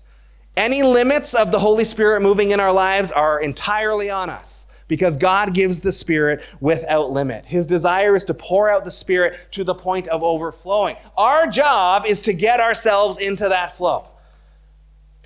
[0.58, 5.16] Any limits of the Holy Spirit moving in our lives are entirely on us because
[5.16, 7.46] God gives the Spirit without limit.
[7.46, 10.96] His desire is to pour out the Spirit to the point of overflowing.
[11.16, 14.10] Our job is to get ourselves into that flow.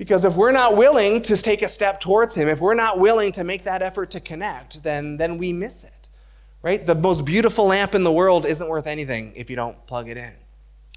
[0.02, 3.30] Because if we're not willing to take a step towards Him, if we're not willing
[3.30, 6.08] to make that effort to connect, then, then we miss it.
[6.60, 6.84] Right?
[6.84, 10.16] The most beautiful lamp in the world isn't worth anything if you don't plug it
[10.16, 10.32] in.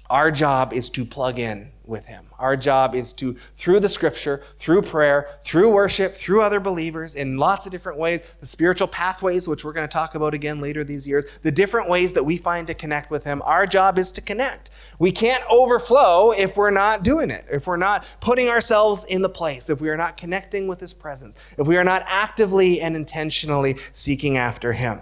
[0.08, 2.26] Our job is to plug in with Him.
[2.38, 7.38] Our job is to, through the scripture, through prayer, through worship, through other believers, in
[7.38, 10.84] lots of different ways, the spiritual pathways, which we're going to talk about again later
[10.84, 13.40] these years, the different ways that we find to connect with Him.
[13.44, 14.70] Our job is to connect.
[14.98, 19.28] We can't overflow if we're not doing it, if we're not putting ourselves in the
[19.28, 22.96] place, if we are not connecting with His presence, if we are not actively and
[22.96, 25.00] intentionally seeking after Him.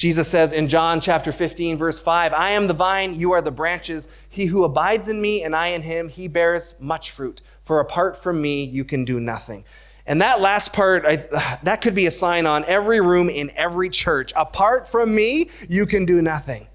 [0.00, 3.50] Jesus says in John chapter 15, verse 5, I am the vine, you are the
[3.50, 4.08] branches.
[4.30, 7.42] He who abides in me and I in him, he bears much fruit.
[7.64, 9.62] For apart from me, you can do nothing.
[10.06, 11.16] And that last part, I,
[11.64, 14.32] that could be a sign on every room in every church.
[14.34, 16.66] Apart from me, you can do nothing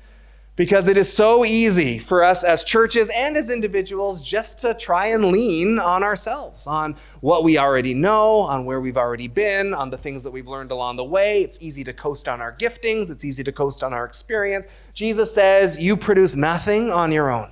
[0.56, 5.08] because it is so easy for us as churches and as individuals just to try
[5.08, 9.90] and lean on ourselves, on what we already know, on where we've already been, on
[9.90, 11.42] the things that we've learned along the way.
[11.42, 14.68] It's easy to coast on our giftings, it's easy to coast on our experience.
[14.94, 17.52] Jesus says, You produce nothing on your own.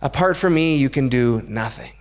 [0.00, 1.95] Apart from me, you can do nothing.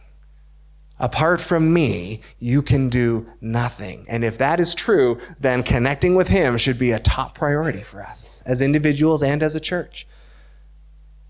[0.98, 4.06] Apart from me, you can do nothing.
[4.08, 8.02] And if that is true, then connecting with Him should be a top priority for
[8.02, 10.08] us as individuals and as a church.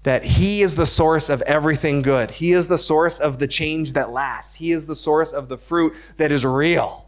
[0.04, 3.94] That He is the source of everything good, He is the source of the change
[3.94, 7.08] that lasts, He is the source of the fruit that is real,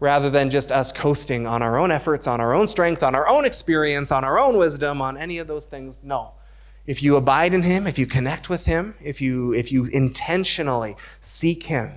[0.00, 3.28] rather than just us coasting on our own efforts, on our own strength, on our
[3.28, 6.02] own experience, on our own wisdom, on any of those things.
[6.02, 6.32] No.
[6.86, 10.96] If you abide in him, if you connect with him, if you, if you intentionally
[11.20, 11.92] seek him,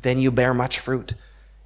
[0.00, 1.14] then you bear much fruit.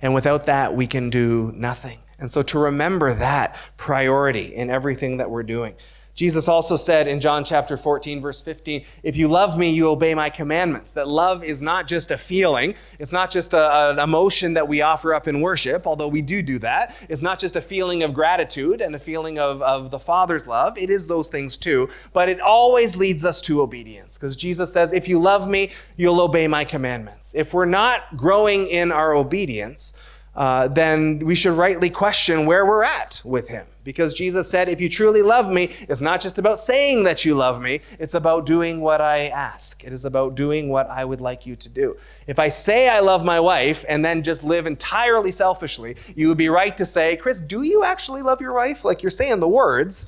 [0.01, 1.99] And without that, we can do nothing.
[2.19, 5.75] And so to remember that priority in everything that we're doing.
[6.18, 10.16] Jesus also said in John chapter 14, verse 15, If you love me, you obey
[10.16, 10.90] my commandments.
[10.90, 14.83] That love is not just a feeling, it's not just a, an emotion that we
[14.83, 16.96] offer up in worship, although we do do that.
[17.09, 20.76] It's not just a feeling of gratitude and a feeling of, of the Father's love.
[20.76, 24.92] It is those things too, but it always leads us to obedience because Jesus says,
[24.92, 27.33] If you love me, you'll obey my commandments.
[27.37, 29.92] If we're not growing in our obedience,
[30.35, 33.66] uh, then we should rightly question where we're at with Him.
[33.88, 37.35] Because Jesus said, if you truly love me, it's not just about saying that you
[37.35, 39.83] love me, it's about doing what I ask.
[39.83, 41.96] It is about doing what I would like you to do.
[42.27, 46.37] If I say I love my wife and then just live entirely selfishly, you would
[46.37, 48.85] be right to say, Chris, do you actually love your wife?
[48.85, 50.07] Like you're saying the words,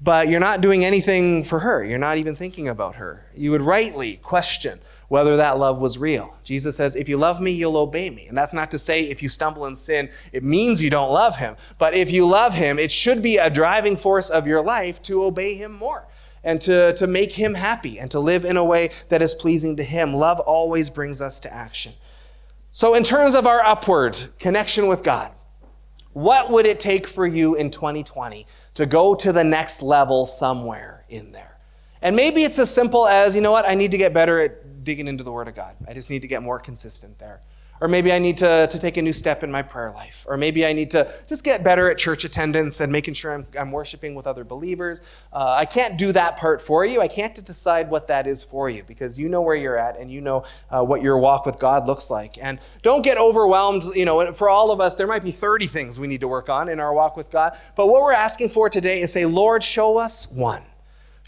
[0.00, 1.82] but you're not doing anything for her.
[1.82, 3.26] You're not even thinking about her.
[3.34, 4.78] You would rightly question
[5.08, 6.36] whether that love was real.
[6.44, 8.26] Jesus says, If you love me, you'll obey me.
[8.26, 11.36] And that's not to say if you stumble in sin, it means you don't love
[11.36, 11.56] him.
[11.78, 15.24] But if you love him, it should be a driving force of your life to
[15.24, 16.08] obey him more
[16.44, 19.76] and to, to make him happy and to live in a way that is pleasing
[19.76, 20.14] to him.
[20.14, 21.94] Love always brings us to action.
[22.70, 25.32] So, in terms of our upward connection with God,
[26.12, 31.04] what would it take for you in 2020 to go to the next level somewhere
[31.08, 31.58] in there?
[32.02, 34.67] And maybe it's as simple as, you know what, I need to get better at
[34.88, 35.76] digging into the Word of God.
[35.86, 37.42] I just need to get more consistent there.
[37.82, 40.24] Or maybe I need to, to take a new step in my prayer life.
[40.26, 43.46] Or maybe I need to just get better at church attendance and making sure I'm,
[43.58, 45.02] I'm worshiping with other believers.
[45.30, 47.02] Uh, I can't do that part for you.
[47.02, 50.10] I can't decide what that is for you because you know where you're at and
[50.10, 52.38] you know uh, what your walk with God looks like.
[52.42, 53.84] And don't get overwhelmed.
[53.94, 56.48] You know, for all of us, there might be 30 things we need to work
[56.48, 57.58] on in our walk with God.
[57.76, 60.62] But what we're asking for today is say, Lord, show us one.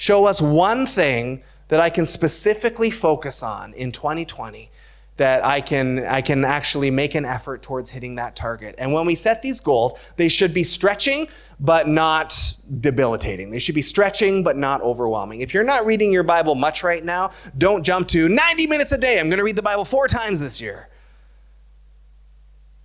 [0.00, 4.70] Show us one thing that I can specifically focus on in 2020
[5.16, 8.74] that I can I can actually make an effort towards hitting that target.
[8.78, 11.28] And when we set these goals, they should be stretching
[11.60, 13.50] but not debilitating.
[13.50, 15.42] They should be stretching but not overwhelming.
[15.42, 18.98] If you're not reading your Bible much right now, don't jump to 90 minutes a
[18.98, 19.20] day.
[19.20, 20.88] I'm going to read the Bible 4 times this year.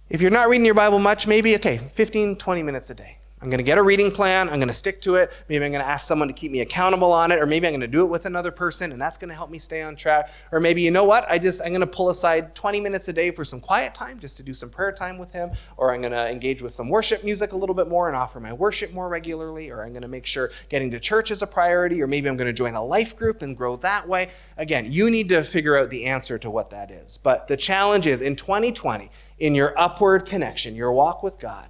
[0.10, 3.18] If you're not reading your Bible much, maybe okay, 15 20 minutes a day.
[3.46, 4.50] I'm going to get a reading plan.
[4.50, 5.32] I'm going to stick to it.
[5.50, 7.74] Maybe I'm going to ask someone to keep me accountable on it, or maybe I'm
[7.74, 9.96] going to do it with another person, and that's going to help me stay on
[9.96, 10.32] track.
[10.52, 11.30] Or maybe you know what?
[11.30, 14.18] I just I'm going to pull aside 20 minutes a day for some quiet time,
[14.18, 15.52] just to do some prayer time with Him.
[15.78, 18.40] Or I'm going to engage with some worship music a little bit more and offer
[18.40, 19.70] my worship more regularly.
[19.70, 22.02] Or I'm going to make sure getting to church is a priority.
[22.02, 24.30] Or maybe I'm going to join a life group and grow that way.
[24.58, 27.20] Again, you need to figure out the answer to what that is.
[27.20, 31.70] But the challenge is in 2020, in your upward connection, your walk with God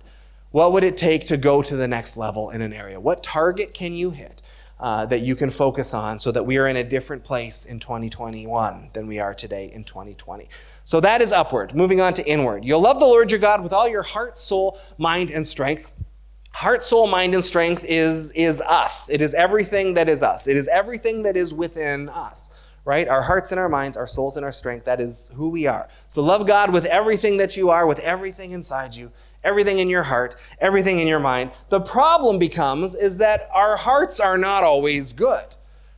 [0.55, 2.97] what would it take to go to the next level in an area?
[2.97, 4.41] What target can you hit
[4.79, 7.77] uh, that you can focus on so that we are in a different place in
[7.77, 10.47] 2021 than we are today in 2020?
[10.85, 11.75] So that is upward.
[11.75, 12.63] Moving on to inward.
[12.63, 15.91] You'll love the Lord your God with all your heart, soul, mind, and strength.
[16.53, 19.09] Heart, soul, mind, and strength is, is us.
[19.09, 20.47] It is everything that is us.
[20.47, 22.49] It is everything that is within us
[22.85, 23.07] right?
[23.07, 25.89] Our hearts and our minds, our souls and our strength, that is who we are.
[26.07, 29.11] So love God with everything that you are, with everything inside you,
[29.45, 31.51] everything in your heart, everything in your mind.
[31.69, 35.55] The problem becomes is that our hearts are not always good,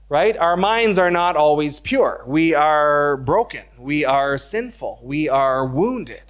[0.10, 0.38] right?
[0.38, 2.24] Our minds are not always pure.
[2.28, 3.64] We are broken.
[3.80, 5.00] We are sinful.
[5.02, 6.22] We are wounded.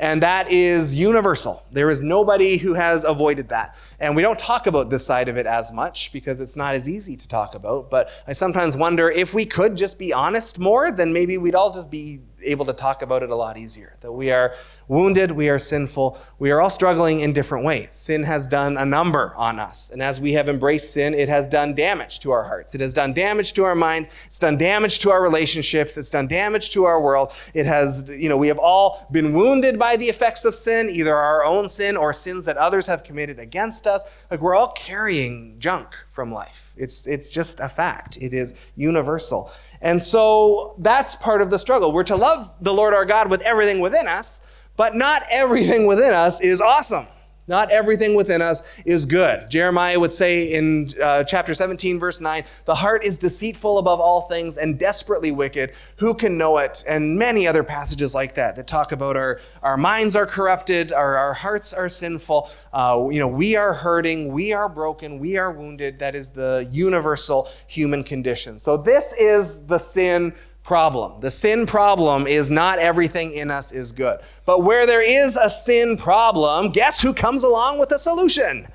[0.00, 1.64] And that is universal.
[1.72, 3.74] There is nobody who has avoided that.
[3.98, 6.88] And we don't talk about this side of it as much because it's not as
[6.88, 7.90] easy to talk about.
[7.90, 11.72] But I sometimes wonder if we could just be honest more, then maybe we'd all
[11.72, 13.96] just be able to talk about it a lot easier.
[14.00, 14.54] That we are
[14.88, 17.94] wounded, we are sinful, we are all struggling in different ways.
[17.94, 19.90] Sin has done a number on us.
[19.90, 22.74] And as we have embraced sin, it has done damage to our hearts.
[22.74, 24.08] It has done damage to our minds.
[24.26, 25.96] It's done damage to our relationships.
[25.98, 27.32] It's done damage to our world.
[27.54, 31.14] It has, you know, we have all been wounded by the effects of sin, either
[31.14, 34.02] our own sin or sins that others have committed against us.
[34.30, 36.72] Like we're all carrying junk from life.
[36.76, 38.16] It's, it's just a fact.
[38.20, 39.50] It is universal.
[39.80, 41.92] And so that's part of the struggle.
[41.92, 44.40] We're to love the Lord our God with everything within us,
[44.76, 47.06] but not everything within us is awesome.
[47.48, 49.50] Not everything within us is good.
[49.50, 54.22] Jeremiah would say in uh, chapter 17, verse 9, the heart is deceitful above all
[54.22, 55.72] things and desperately wicked.
[55.96, 56.84] Who can know it?
[56.86, 61.16] And many other passages like that that talk about our, our minds are corrupted, our,
[61.16, 62.50] our hearts are sinful.
[62.72, 65.98] Uh, you know, we are hurting, we are broken, we are wounded.
[65.98, 68.58] That is the universal human condition.
[68.58, 70.34] So, this is the sin
[70.68, 71.18] problem.
[71.22, 74.20] The sin problem is not everything in us is good.
[74.44, 78.68] But where there is a sin problem, guess who comes along with a solution?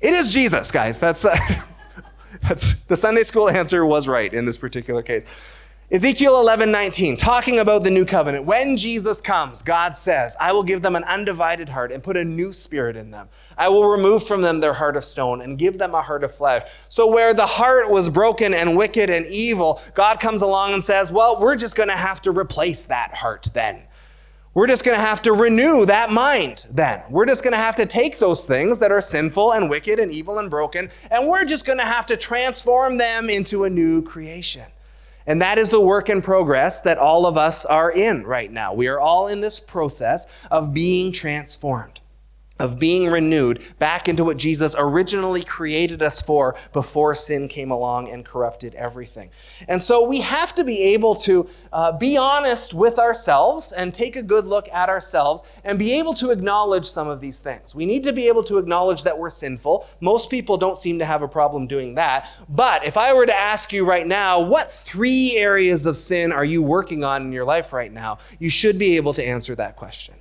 [0.00, 0.98] It is Jesus, guys.
[0.98, 1.36] That's, uh,
[2.48, 5.24] that's the Sunday school answer was right in this particular case.
[5.90, 8.44] Ezekiel 11, 19, talking about the new covenant.
[8.44, 12.24] When Jesus comes, God says, I will give them an undivided heart and put a
[12.26, 13.30] new spirit in them.
[13.56, 16.34] I will remove from them their heart of stone and give them a heart of
[16.34, 16.68] flesh.
[16.90, 21.10] So, where the heart was broken and wicked and evil, God comes along and says,
[21.10, 23.82] Well, we're just going to have to replace that heart then.
[24.52, 27.00] We're just going to have to renew that mind then.
[27.08, 30.12] We're just going to have to take those things that are sinful and wicked and
[30.12, 34.02] evil and broken, and we're just going to have to transform them into a new
[34.02, 34.66] creation.
[35.28, 38.72] And that is the work in progress that all of us are in right now.
[38.72, 41.97] We are all in this process of being transformed
[42.58, 48.10] of being renewed back into what Jesus originally created us for before sin came along
[48.10, 49.30] and corrupted everything.
[49.68, 54.16] And so we have to be able to uh, be honest with ourselves and take
[54.16, 57.74] a good look at ourselves and be able to acknowledge some of these things.
[57.74, 59.86] We need to be able to acknowledge that we're sinful.
[60.00, 62.28] Most people don't seem to have a problem doing that.
[62.48, 66.44] But if I were to ask you right now, what three areas of sin are
[66.44, 68.18] you working on in your life right now?
[68.38, 70.14] You should be able to answer that question.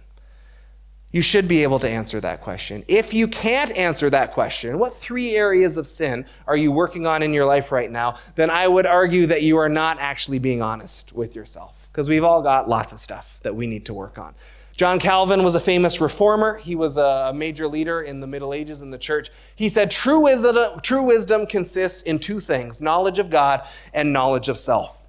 [1.11, 2.83] You should be able to answer that question.
[2.87, 7.23] If you can't answer that question, what three areas of sin are you working on
[7.23, 8.17] in your life right now?
[8.35, 12.25] Then I would argue that you are not actually being honest with yourself because we've
[12.25, 14.35] all got lots of stuff that we need to work on.
[14.75, 16.57] John Calvin was a famous reformer.
[16.57, 19.31] He was a major leader in the Middle Ages in the church.
[19.55, 24.49] He said, True wisdom, true wisdom consists in two things knowledge of God and knowledge
[24.49, 25.06] of self.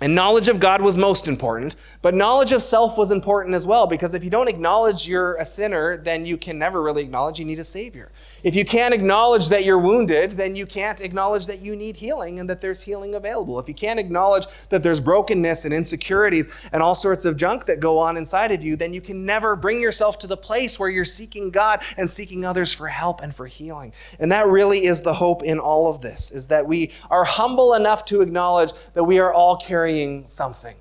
[0.00, 3.86] And knowledge of God was most important, but knowledge of self was important as well,
[3.86, 7.44] because if you don't acknowledge you're a sinner, then you can never really acknowledge you
[7.44, 8.10] need a Savior.
[8.44, 12.40] If you can't acknowledge that you're wounded, then you can't acknowledge that you need healing
[12.40, 13.58] and that there's healing available.
[13.58, 17.80] If you can't acknowledge that there's brokenness and insecurities and all sorts of junk that
[17.80, 20.90] go on inside of you, then you can never bring yourself to the place where
[20.90, 23.94] you're seeking God and seeking others for help and for healing.
[24.18, 27.72] And that really is the hope in all of this, is that we are humble
[27.72, 30.76] enough to acknowledge that we are all carrying something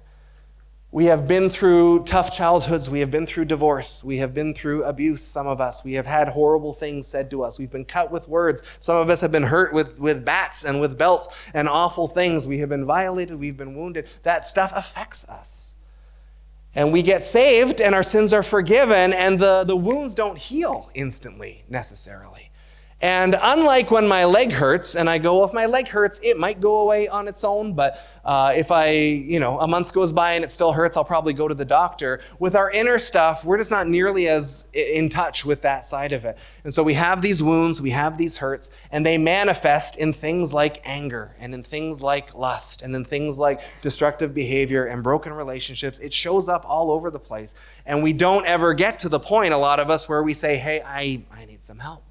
[0.94, 2.88] We have been through tough childhoods.
[2.88, 4.04] We have been through divorce.
[4.04, 5.84] We have been through abuse, some of us.
[5.84, 7.58] We have had horrible things said to us.
[7.58, 8.62] We've been cut with words.
[8.78, 12.48] Some of us have been hurt with, with bats and with belts and awful things.
[12.48, 13.40] We have been violated.
[13.40, 14.08] We've been wounded.
[14.22, 15.74] That stuff affects us.
[16.76, 20.92] And we get saved and our sins are forgiven, and the, the wounds don't heal
[20.94, 22.43] instantly necessarily.
[23.04, 26.40] And unlike when my leg hurts and I go, well, if my leg hurts, it
[26.40, 27.74] might go away on its own.
[27.74, 31.04] But uh, if I, you know, a month goes by and it still hurts, I'll
[31.04, 32.22] probably go to the doctor.
[32.40, 36.24] With our inner stuff, we're just not nearly as in touch with that side of
[36.24, 36.38] it.
[36.64, 40.54] And so we have these wounds, we have these hurts, and they manifest in things
[40.54, 45.34] like anger and in things like lust and in things like destructive behavior and broken
[45.34, 46.00] relationships.
[46.00, 47.54] It shows up all over the place.
[47.86, 50.56] And we don't ever get to the point, a lot of us, where we say,
[50.56, 52.06] hey, I, I need some help.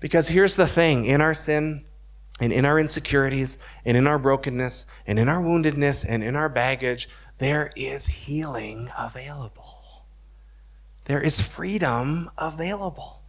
[0.00, 1.84] Because here's the thing in our sin
[2.40, 6.48] and in our insecurities and in our brokenness and in our woundedness and in our
[6.48, 10.06] baggage, there is healing available.
[11.04, 13.19] There is freedom available.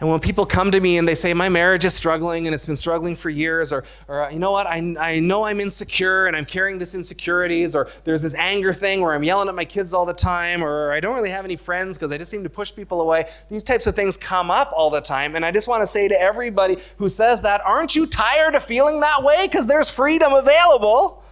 [0.00, 2.66] And when people come to me and they say, My marriage is struggling and it's
[2.66, 6.36] been struggling for years, or, or you know what, I, I know I'm insecure and
[6.36, 9.92] I'm carrying this insecurities, or there's this anger thing where I'm yelling at my kids
[9.92, 12.50] all the time, or I don't really have any friends because I just seem to
[12.50, 13.28] push people away.
[13.50, 15.34] These types of things come up all the time.
[15.34, 18.62] And I just want to say to everybody who says that, aren't you tired of
[18.62, 19.48] feeling that way?
[19.48, 21.24] Because there's freedom available.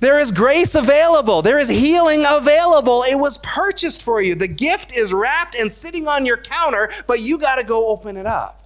[0.00, 1.40] There is grace available.
[1.40, 3.04] There is healing available.
[3.04, 4.34] It was purchased for you.
[4.34, 8.16] The gift is wrapped and sitting on your counter, but you got to go open
[8.16, 8.60] it up.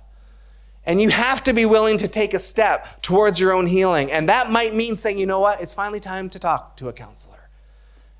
[0.86, 4.10] And you have to be willing to take a step towards your own healing.
[4.10, 6.92] And that might mean saying, you know what, it's finally time to talk to a
[6.92, 7.50] counselor.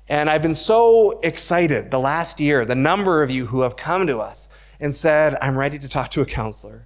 [0.07, 4.07] And I've been so excited the last year, the number of you who have come
[4.07, 4.49] to us
[4.79, 6.85] and said, I'm ready to talk to a counselor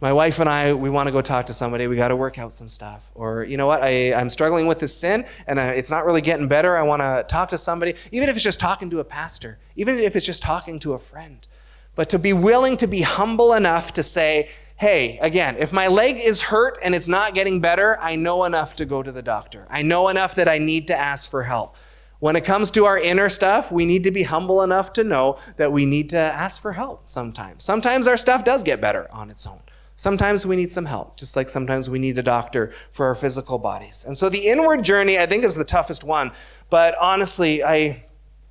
[0.00, 1.86] my wife and I, we want to go talk to somebody.
[1.86, 3.10] We got to work out some stuff.
[3.14, 6.22] Or, you know what, I, I'm struggling with this sin and I, it's not really
[6.22, 6.76] getting better.
[6.76, 9.98] I want to talk to somebody, even if it's just talking to a pastor, even
[9.98, 11.46] if it's just talking to a friend.
[11.94, 16.16] But to be willing to be humble enough to say, hey, again, if my leg
[16.16, 19.66] is hurt and it's not getting better, I know enough to go to the doctor.
[19.68, 21.76] I know enough that I need to ask for help.
[22.20, 25.38] When it comes to our inner stuff, we need to be humble enough to know
[25.56, 27.64] that we need to ask for help sometimes.
[27.64, 29.60] Sometimes our stuff does get better on its own.
[30.00, 33.58] Sometimes we need some help, just like sometimes we need a doctor for our physical
[33.58, 34.06] bodies.
[34.06, 36.32] And so the inward journey, I think, is the toughest one.
[36.70, 38.06] But honestly, I,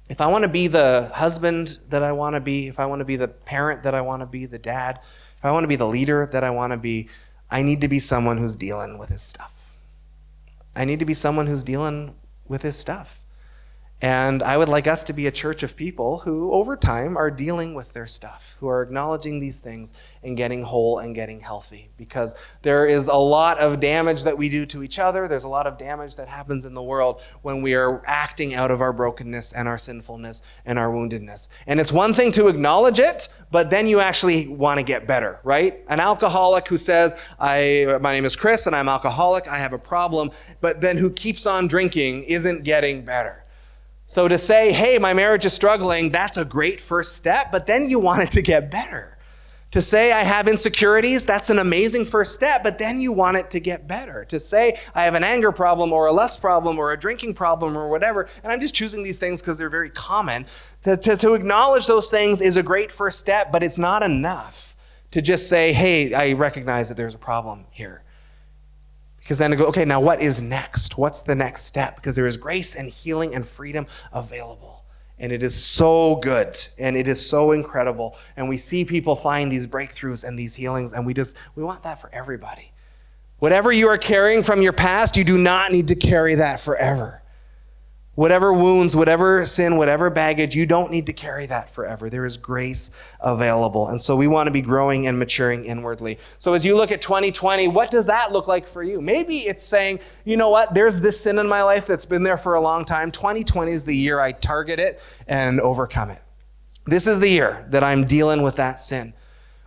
[0.09, 2.99] if I want to be the husband that I want to be, if I want
[2.99, 4.99] to be the parent that I want to be, the dad,
[5.39, 7.09] if I want to be the leader that I want to be,
[7.49, 9.65] I need to be someone who's dealing with his stuff.
[10.75, 12.13] I need to be someone who's dealing
[12.47, 13.18] with his stuff.
[14.01, 17.29] And I would like us to be a church of people who, over time, are
[17.29, 19.91] dealing with their stuff, who are acknowledging these things
[20.23, 21.89] and getting whole and getting healthy.
[21.97, 25.27] Because there is a lot of damage that we do to each other.
[25.27, 28.71] There's a lot of damage that happens in the world when we are acting out
[28.71, 31.49] of our brokenness and our sinfulness and our woundedness.
[31.67, 35.41] And it's one thing to acknowledge it, but then you actually want to get better,
[35.43, 35.83] right?
[35.89, 39.79] An alcoholic who says, I, My name is Chris and I'm alcoholic, I have a
[39.79, 40.31] problem,
[40.61, 43.43] but then who keeps on drinking isn't getting better.
[44.09, 47.87] So to say, hey, my marriage is struggling, that's a great first step, but then
[47.87, 49.19] you want it to get better.
[49.69, 53.51] To say I have insecurities, that's an amazing first step, but then you want it
[53.51, 54.25] to get better.
[54.29, 57.77] To say I have an anger problem or a lust problem or a drinking problem
[57.77, 60.47] or whatever, and I'm just choosing these things because they're very common,
[60.85, 64.75] to, to, to acknowledge those things is a great first step, but it's not enough
[65.11, 68.03] to just say, hey, I recognize that there's a problem here.
[69.29, 70.97] Because then to go, okay, now what is next?
[70.97, 71.97] What's the next step?
[71.97, 74.85] Because there is grace and healing and freedom available.
[75.19, 78.17] And it is so good and it is so incredible.
[78.37, 81.83] And we see people find these breakthroughs and these healings, and we just, we want
[81.83, 82.71] that for everybody.
[83.37, 87.18] Whatever you are carrying from your past, you do not need to carry that forever.
[88.15, 92.09] Whatever wounds, whatever sin, whatever baggage, you don't need to carry that forever.
[92.09, 92.91] There is grace
[93.21, 93.87] available.
[93.87, 96.19] And so we want to be growing and maturing inwardly.
[96.37, 98.99] So as you look at 2020, what does that look like for you?
[98.99, 102.37] Maybe it's saying, you know what, there's this sin in my life that's been there
[102.37, 103.09] for a long time.
[103.09, 106.21] 2020 is the year I target it and overcome it.
[106.85, 109.13] This is the year that I'm dealing with that sin.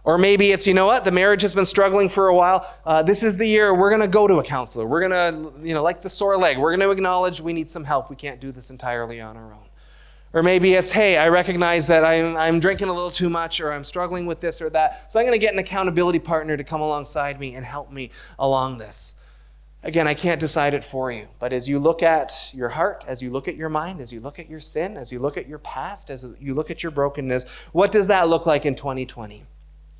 [0.04, 2.68] Or maybe it's, you know what, the marriage has been struggling for a while.
[2.84, 4.84] Uh, this is the year we're going to go to a counselor.
[4.84, 7.70] We're going to, you know, like the sore leg, we're going to acknowledge we need
[7.70, 8.10] some help.
[8.10, 9.62] We can't do this entirely on our own.
[10.32, 13.72] Or maybe it's, hey, I recognize that I'm, I'm drinking a little too much or
[13.72, 15.12] I'm struggling with this or that.
[15.12, 18.10] So I'm going to get an accountability partner to come alongside me and help me
[18.38, 19.14] along this.
[19.84, 23.20] Again, I can't decide it for you, but as you look at your heart, as
[23.20, 25.48] you look at your mind, as you look at your sin, as you look at
[25.48, 29.44] your past, as you look at your brokenness, what does that look like in 2020?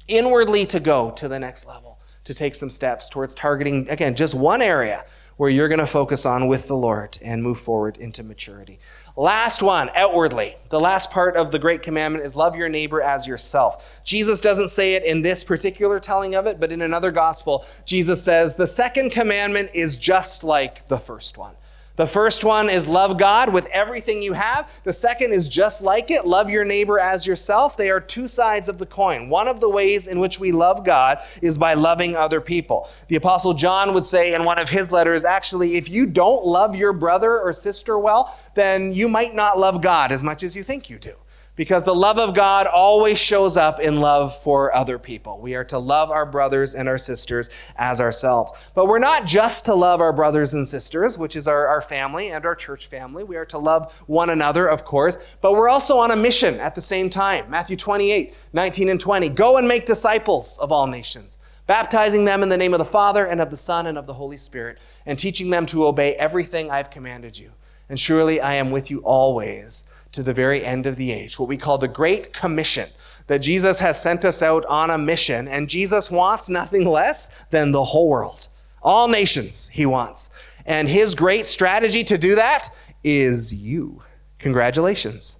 [0.09, 4.35] Inwardly to go to the next level, to take some steps towards targeting, again, just
[4.35, 5.05] one area,
[5.37, 8.79] where you're going to focus on with the Lord and move forward into maturity.
[9.17, 10.57] Last one, outwardly.
[10.69, 14.03] The last part of the Great Commandment is love your neighbor as yourself.
[14.05, 18.23] Jesus doesn't say it in this particular telling of it, but in another gospel, Jesus
[18.23, 21.55] says the second commandment is just like the first one.
[22.03, 24.69] The first one is love God with everything you have.
[24.83, 27.77] The second is just like it love your neighbor as yourself.
[27.77, 29.29] They are two sides of the coin.
[29.29, 32.89] One of the ways in which we love God is by loving other people.
[33.07, 36.75] The Apostle John would say in one of his letters actually, if you don't love
[36.75, 40.65] your brother or sister well, then you might not love God as much as you
[40.65, 41.15] think you do
[41.55, 45.39] because the love of God always shows up in love for other people.
[45.39, 48.53] We are to love our brothers and our sisters as ourselves.
[48.75, 52.31] But we're not just to love our brothers and sisters, which is our, our family
[52.31, 53.23] and our church family.
[53.23, 56.75] We are to love one another, of course, but we're also on a mission at
[56.75, 57.51] the same time.
[57.51, 59.29] Matthew 28 19 and 20.
[59.31, 63.27] Go and make disciples of all nations, baptizing them in the name of the Father
[63.27, 66.71] and of the Son and of the Holy Spirit, and teaching them to obey everything
[66.71, 67.53] I've commanded you.
[67.89, 71.49] And surely I am with you always to the very end of the age, what
[71.49, 72.89] we call the Great Commission,
[73.27, 77.71] that Jesus has sent us out on a mission, and Jesus wants nothing less than
[77.71, 78.49] the whole world.
[78.83, 80.29] All nations, he wants.
[80.67, 82.69] And his great strategy to do that
[83.05, 84.03] is you.
[84.39, 85.39] Congratulations.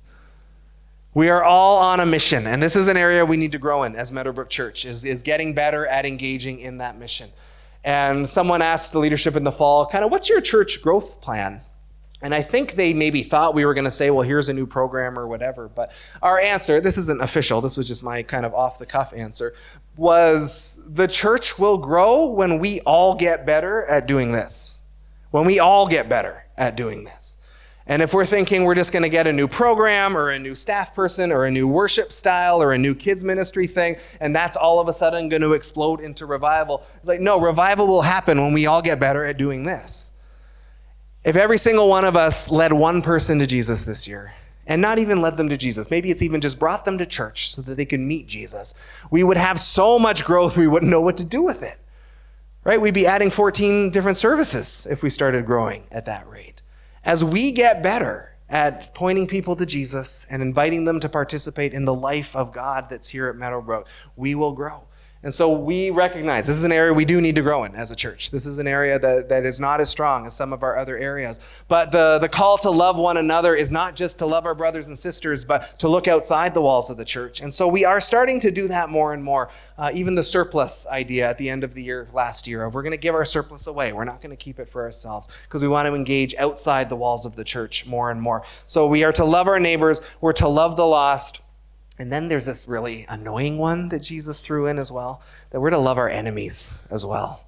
[1.15, 3.83] We are all on a mission, and this is an area we need to grow
[3.83, 7.29] in as Meadowbrook Church, is, is getting better at engaging in that mission.
[7.85, 11.61] And someone asked the leadership in the fall, kind of, what's your church growth plan?
[12.23, 14.67] And I think they maybe thought we were going to say, well, here's a new
[14.67, 15.69] program or whatever.
[15.69, 15.91] But
[16.23, 19.55] our answer, this isn't official, this was just my kind of off the cuff answer,
[19.97, 24.81] was the church will grow when we all get better at doing this.
[25.33, 27.37] When we all get better at doing this.
[27.87, 30.55] And if we're thinking we're just going to get a new program or a new
[30.55, 34.57] staff person or a new worship style or a new kids ministry thing, and that's
[34.57, 38.41] all of a sudden going to explode into revival, it's like, no, revival will happen
[38.41, 40.12] when we all get better at doing this.
[41.25, 44.33] If every single one of us led one person to Jesus this year,
[44.67, 47.53] and not even led them to Jesus, maybe it's even just brought them to church
[47.53, 48.75] so that they could meet Jesus,
[49.11, 51.79] we would have so much growth we wouldn't know what to do with it.
[52.65, 52.81] Right?
[52.81, 56.63] We'd be adding 14 different services if we started growing at that rate.
[57.05, 61.85] As we get better at pointing people to Jesus and inviting them to participate in
[61.85, 64.85] the life of God that's here at Meadowbrook, we will grow.
[65.25, 67.93] And so we recognize this is an area we do need to grow in as
[67.93, 68.33] a church.
[68.33, 70.99] This is an area that, that is not as strong as some of our other
[70.99, 71.39] areas.
[71.69, 74.89] But the, the call to love one another is not just to love our brothers
[74.89, 77.41] and sisters, but to look outside the walls of the church.
[77.41, 79.49] And so we are starting to do that more and more.
[79.79, 82.83] Uh, even the surplus idea at the end of the year last year of we're
[82.83, 83.93] going to give our surplus away.
[83.93, 86.97] We're not going to keep it for ourselves because we want to engage outside the
[86.97, 88.45] walls of the church more and more.
[88.65, 91.41] So we are to love our neighbors, we're to love the lost.
[91.99, 95.71] And then there's this really annoying one that Jesus threw in as well that we're
[95.71, 97.45] to love our enemies as well.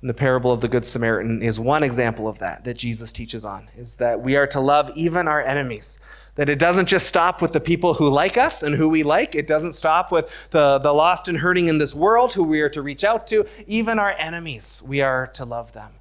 [0.00, 3.44] And the parable of the Good Samaritan is one example of that that Jesus teaches
[3.44, 5.98] on, is that we are to love even our enemies.
[6.36, 9.34] That it doesn't just stop with the people who like us and who we like.
[9.34, 12.70] It doesn't stop with the, the lost and hurting in this world who we are
[12.70, 13.44] to reach out to.
[13.66, 15.92] Even our enemies, we are to love them.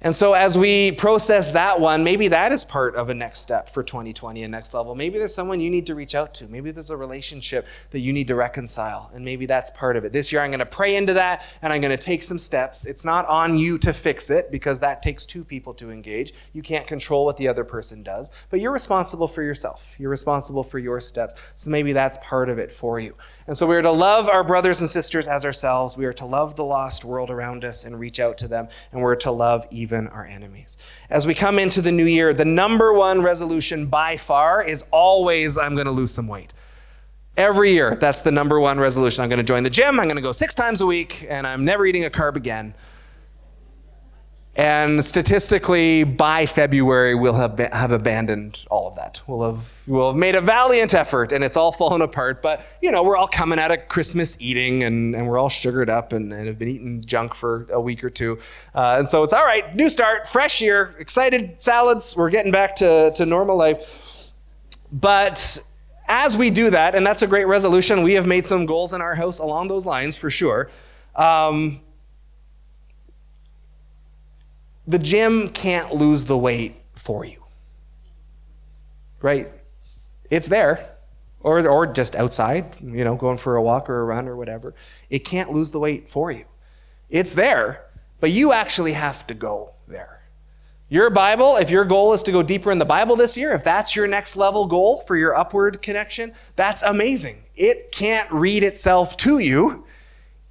[0.00, 3.68] And so, as we process that one, maybe that is part of a next step
[3.68, 4.94] for 2020 and next level.
[4.94, 6.46] Maybe there's someone you need to reach out to.
[6.46, 10.12] Maybe there's a relationship that you need to reconcile, and maybe that's part of it.
[10.12, 12.84] This year, I'm going to pray into that and I'm going to take some steps.
[12.84, 16.32] It's not on you to fix it because that takes two people to engage.
[16.52, 19.96] You can't control what the other person does, but you're responsible for yourself.
[19.98, 21.34] You're responsible for your steps.
[21.56, 23.16] So, maybe that's part of it for you.
[23.48, 25.96] And so, we are to love our brothers and sisters as ourselves.
[25.96, 29.00] We are to love the lost world around us and reach out to them, and
[29.00, 30.76] we're to love even our enemies.
[31.08, 35.56] As we come into the new year, the number one resolution by far is always
[35.56, 36.52] I'm going to lose some weight.
[37.38, 39.22] Every year, that's the number one resolution.
[39.22, 41.46] I'm going to join the gym, I'm going to go six times a week, and
[41.46, 42.74] I'm never eating a carb again.
[44.58, 49.22] And statistically, by February, we'll have, have abandoned all of that.
[49.28, 52.42] We'll have, we'll have made a valiant effort and it's all fallen apart.
[52.42, 55.88] But, you know, we're all coming out of Christmas eating and, and we're all sugared
[55.88, 58.40] up and, and have been eating junk for a week or two.
[58.74, 62.16] Uh, and so it's all right, new start, fresh year, excited salads.
[62.16, 63.88] We're getting back to, to normal life.
[64.90, 65.62] But
[66.08, 69.00] as we do that, and that's a great resolution, we have made some goals in
[69.02, 70.68] our house along those lines for sure.
[71.14, 71.80] Um,
[74.88, 77.44] the gym can't lose the weight for you.
[79.20, 79.48] Right?
[80.30, 80.94] It's there.
[81.40, 84.74] Or, or just outside, you know, going for a walk or a run or whatever.
[85.08, 86.46] It can't lose the weight for you.
[87.10, 87.84] It's there,
[88.18, 90.22] but you actually have to go there.
[90.88, 93.62] Your Bible, if your goal is to go deeper in the Bible this year, if
[93.62, 97.44] that's your next level goal for your upward connection, that's amazing.
[97.54, 99.84] It can't read itself to you.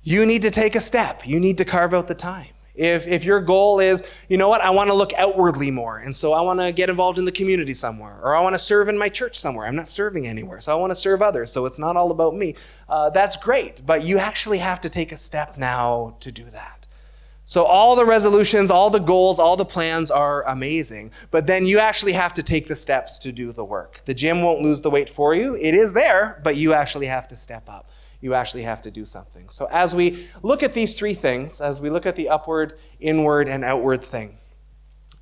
[0.04, 2.54] You need to take a step, you need to carve out the time.
[2.78, 6.16] If, if your goal is, you know what, I want to look outwardly more, and
[6.16, 8.88] so I want to get involved in the community somewhere, or I want to serve
[8.88, 9.66] in my church somewhere.
[9.66, 12.36] I'm not serving anywhere, so I want to serve others, so it's not all about
[12.36, 12.56] me.
[12.88, 16.88] Uh, that's great, but you actually have to take a step now to do that.
[17.46, 21.80] So, all the resolutions, all the goals, all the plans are amazing, but then you
[21.80, 24.02] actually have to take the steps to do the work.
[24.04, 27.28] The gym won't lose the weight for you, it is there, but you actually have
[27.30, 27.90] to step up
[28.22, 29.50] you actually have to do something.
[29.50, 33.48] So, as we look at these three things, as we look at the upward, inward,
[33.48, 34.38] and outward thing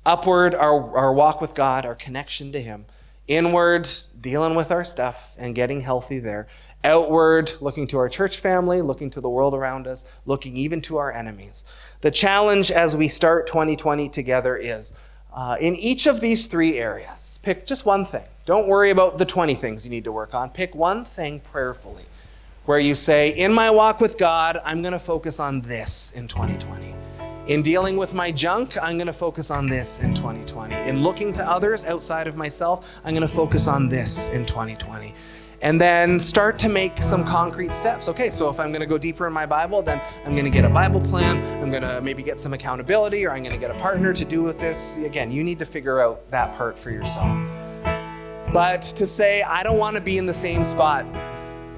[0.06, 2.86] upward, our, our walk with God, our connection to Him,
[3.26, 3.88] inward,
[4.20, 6.46] dealing with our stuff and getting healthy there,
[6.84, 10.96] outward, looking to our church family, looking to the world around us, looking even to
[10.96, 11.64] our enemies.
[12.00, 14.94] The challenge as we start 2020 together is.
[15.34, 18.24] Uh, in each of these three areas, pick just one thing.
[18.46, 20.48] Don't worry about the 20 things you need to work on.
[20.48, 22.06] Pick one thing prayerfully
[22.66, 26.28] where you say, In my walk with God, I'm going to focus on this in
[26.28, 26.94] 2020.
[27.46, 30.74] In dealing with my junk, I'm going to focus on this in 2020.
[30.74, 35.14] In looking to others outside of myself, I'm going to focus on this in 2020.
[35.62, 38.08] And then start to make some concrete steps.
[38.08, 40.50] Okay, so if I'm going to go deeper in my Bible, then I'm going to
[40.50, 41.36] get a Bible plan.
[41.62, 44.24] I'm going to maybe get some accountability, or I'm going to get a partner to
[44.24, 44.98] do with this.
[44.98, 47.30] Again, you need to figure out that part for yourself.
[48.52, 51.06] But to say, I don't want to be in the same spot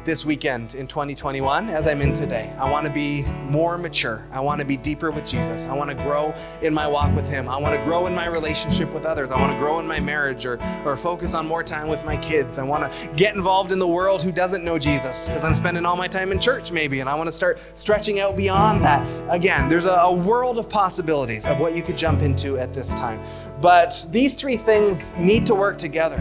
[0.04, 2.54] this weekend in 2021 as I'm in today.
[2.58, 4.26] I want to be more mature.
[4.30, 5.66] I want to be deeper with Jesus.
[5.66, 7.48] I want to grow in my walk with Him.
[7.48, 9.30] I want to grow in my relationship with others.
[9.30, 12.16] I want to grow in my marriage or, or focus on more time with my
[12.16, 12.58] kids.
[12.58, 15.84] I want to get involved in the world who doesn't know Jesus because I'm spending
[15.84, 19.06] all my time in church maybe and I want to start stretching out beyond that.
[19.32, 22.94] Again, there's a, a world of possibilities of what you could jump into at this
[22.94, 23.20] time.
[23.60, 26.18] But these three things need to work together.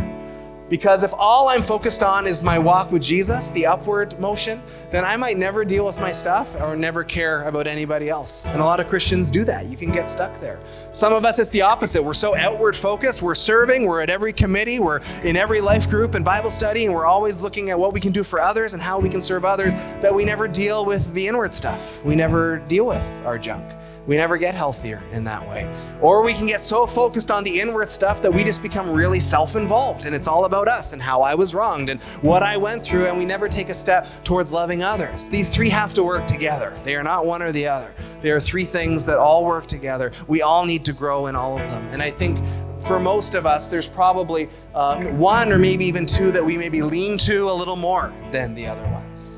[0.69, 4.61] Because if all I'm focused on is my walk with Jesus, the upward motion,
[4.91, 8.49] then I might never deal with my stuff or never care about anybody else.
[8.49, 9.67] And a lot of Christians do that.
[9.67, 10.59] You can get stuck there.
[10.91, 12.03] Some of us, it's the opposite.
[12.03, 13.21] We're so outward focused.
[13.21, 16.93] We're serving, we're at every committee, we're in every life group and Bible study, and
[16.93, 19.45] we're always looking at what we can do for others and how we can serve
[19.45, 22.03] others that we never deal with the inward stuff.
[22.03, 23.63] We never deal with our junk.
[24.07, 25.69] We never get healthier in that way.
[26.01, 29.19] Or we can get so focused on the inward stuff that we just become really
[29.19, 32.55] self involved and it's all about us and how I was wronged and what I
[32.55, 35.29] went through, and we never take a step towards loving others.
[35.29, 36.77] These three have to work together.
[36.85, 37.93] They are not one or the other.
[38.21, 40.13] They are three things that all work together.
[40.27, 41.85] We all need to grow in all of them.
[41.91, 42.39] And I think
[42.79, 46.81] for most of us, there's probably um, one or maybe even two that we maybe
[46.81, 49.31] lean to a little more than the other ones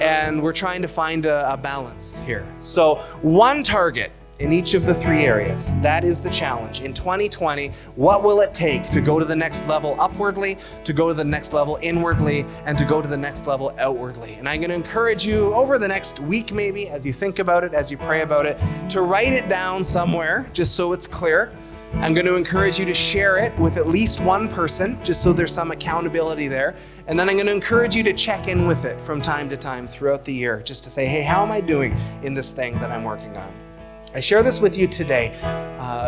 [0.00, 2.46] and we're trying to find a, a, balance here.
[2.58, 4.12] So, one target
[4.42, 5.76] in each of the three areas.
[5.82, 6.80] That is the challenge.
[6.80, 11.08] In 2020, what will it take to go to the next level upwardly, to go
[11.08, 14.34] to the next level inwardly, and to go to the next level outwardly?
[14.34, 17.62] And I'm going to encourage you over the next week, maybe, as you think about
[17.62, 18.58] it, as you pray about it,
[18.90, 21.52] to write it down somewhere just so it's clear.
[21.94, 25.32] I'm going to encourage you to share it with at least one person, just so
[25.32, 26.74] there's some accountability there.
[27.06, 29.56] And then I'm going to encourage you to check in with it from time to
[29.56, 32.74] time throughout the year, just to say, hey, how am I doing in this thing
[32.78, 33.52] that I'm working on?
[34.14, 35.30] I share this with you today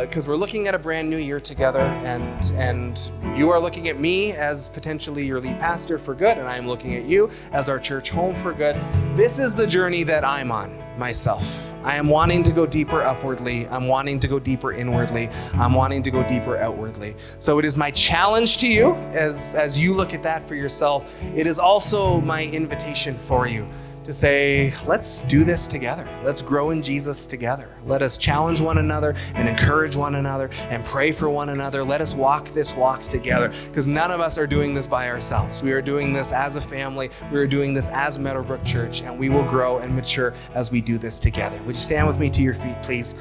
[0.02, 3.88] because uh, we're looking at a brand new year together, and and you are looking
[3.88, 7.30] at me as potentially your lead pastor for good, and I am looking at you
[7.52, 8.76] as our church home for good.
[9.16, 11.73] This is the journey that I'm on myself.
[11.84, 13.68] I am wanting to go deeper upwardly.
[13.68, 15.28] I'm wanting to go deeper inwardly.
[15.52, 17.14] I'm wanting to go deeper outwardly.
[17.38, 21.04] So it is my challenge to you as, as you look at that for yourself.
[21.36, 23.68] It is also my invitation for you
[24.04, 26.06] to say, let's do this together.
[26.22, 27.68] Let's grow in Jesus together.
[27.86, 31.82] Let us challenge one another and encourage one another and pray for one another.
[31.82, 35.62] Let us walk this walk together because none of us are doing this by ourselves.
[35.62, 37.10] We are doing this as a family.
[37.32, 40.80] We are doing this as Meadowbrook Church, and we will grow and mature as we
[40.80, 41.62] do this together.
[41.62, 43.14] Would you stand with me to your feet, please?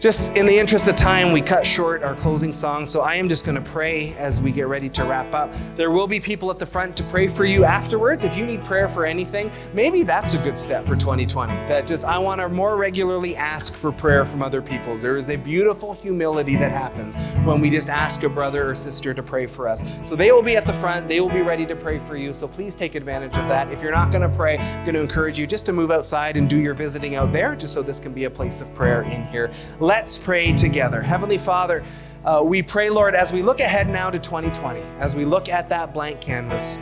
[0.00, 3.28] Just in the interest of time, we cut short our closing song, so I am
[3.28, 5.52] just going to pray as we get ready to wrap up.
[5.76, 8.24] There will be people at the front to pray for you afterwards.
[8.24, 11.52] If you need prayer for anything, maybe that's a good step for 2020.
[11.52, 14.96] That just, I want to more regularly ask for prayer from other people.
[14.96, 19.12] There is a beautiful humility that happens when we just ask a brother or sister
[19.12, 19.84] to pray for us.
[20.02, 22.32] So they will be at the front, they will be ready to pray for you.
[22.32, 23.70] So please take advantage of that.
[23.70, 26.38] If you're not going to pray, I'm going to encourage you just to move outside
[26.38, 29.02] and do your visiting out there, just so this can be a place of prayer
[29.02, 29.52] in here.
[29.90, 31.02] Let's pray together.
[31.02, 31.82] Heavenly Father,
[32.24, 35.68] uh, we pray, Lord, as we look ahead now to 2020, as we look at
[35.70, 36.78] that blank canvas,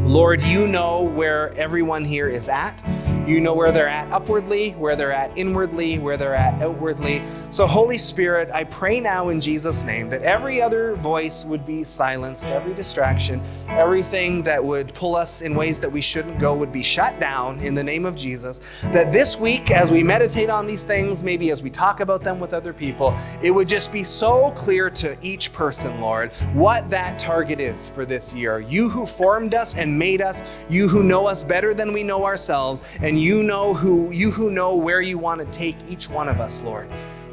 [0.00, 2.82] Lord, you know where everyone here is at.
[3.28, 7.22] You know where they're at upwardly, where they're at inwardly, where they're at outwardly.
[7.50, 11.84] So, Holy Spirit, I pray now in Jesus' name that every other voice would be
[11.84, 16.72] silenced, every distraction, everything that would pull us in ways that we shouldn't go would
[16.72, 18.62] be shut down in the name of Jesus.
[18.84, 22.40] That this week, as we meditate on these things, maybe as we talk about them
[22.40, 27.18] with other people, it would just be so clear to each person, Lord, what that
[27.18, 28.60] target is for this year.
[28.60, 32.24] You who formed us and made us, you who know us better than we know
[32.24, 36.28] ourselves, and you know who you who know where you want to take each one
[36.28, 36.88] of us, Lord.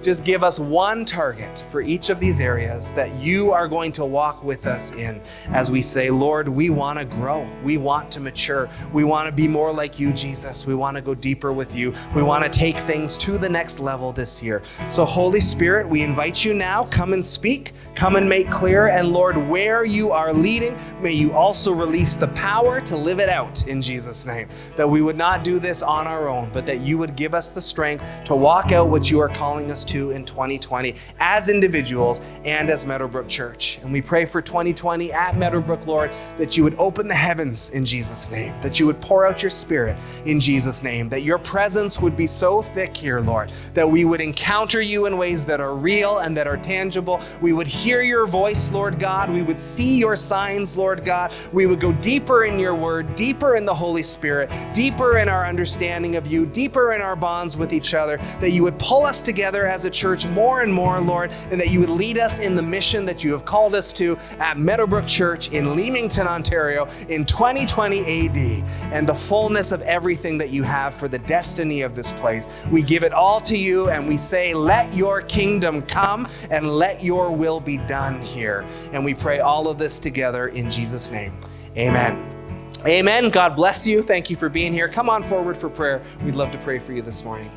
[0.06, 4.06] Just give us one target for each of these areas that you are going to
[4.06, 7.50] walk with us in as we say, Lord, we want to grow.
[7.64, 8.70] We want to mature.
[8.94, 10.68] We want to be more like you, Jesus.
[10.68, 11.92] We want to go deeper with you.
[12.14, 14.62] We want to take things to the next level this year.
[14.90, 16.84] So, Holy Spirit, we invite you now.
[16.92, 17.74] Come and speak.
[17.96, 18.90] Come and make clear.
[18.90, 23.30] And Lord, where you are leading, may you also release the power to live it
[23.30, 24.50] out in Jesus' name.
[24.76, 27.50] That we would not do this on our own, but that you would give us
[27.50, 32.22] the strength to walk out what you are calling us to in 2020 as individuals
[32.44, 33.80] and as Meadowbrook Church.
[33.82, 37.86] And we pray for 2020 at Meadowbrook, Lord, that you would open the heavens in
[37.86, 42.00] Jesus' name, that you would pour out your spirit in Jesus' name, that your presence
[42.00, 45.76] would be so thick here, Lord, that we would encounter you in ways that are
[45.76, 47.22] real and that are tangible.
[47.42, 49.30] We would hear your voice, Lord God.
[49.30, 51.34] We would see your signs, Lord God.
[51.54, 55.46] We would go deeper in your word, deeper in the Holy Spirit, deeper in our
[55.46, 59.22] understanding of you, deeper in our bonds with each other, that you would pull us
[59.22, 62.56] together as a church more and more, Lord, and that you would lead us in
[62.56, 67.26] the mission that you have called us to at Meadowbrook Church in Leamington, Ontario in
[67.26, 68.38] 2020 AD,
[68.94, 72.48] and the fullness of everything that you have for the destiny of this place.
[72.72, 77.04] We give it all to you and we say, Let your kingdom come and let
[77.04, 78.66] your will be done here.
[78.94, 81.38] And we pray all of this together in Jesus' name.
[81.78, 82.32] Amen.
[82.86, 83.30] Amen.
[83.30, 84.02] God bless you.
[84.02, 84.88] Thank you for being here.
[84.88, 86.02] Come on forward for prayer.
[86.24, 87.52] We'd love to pray for you this morning.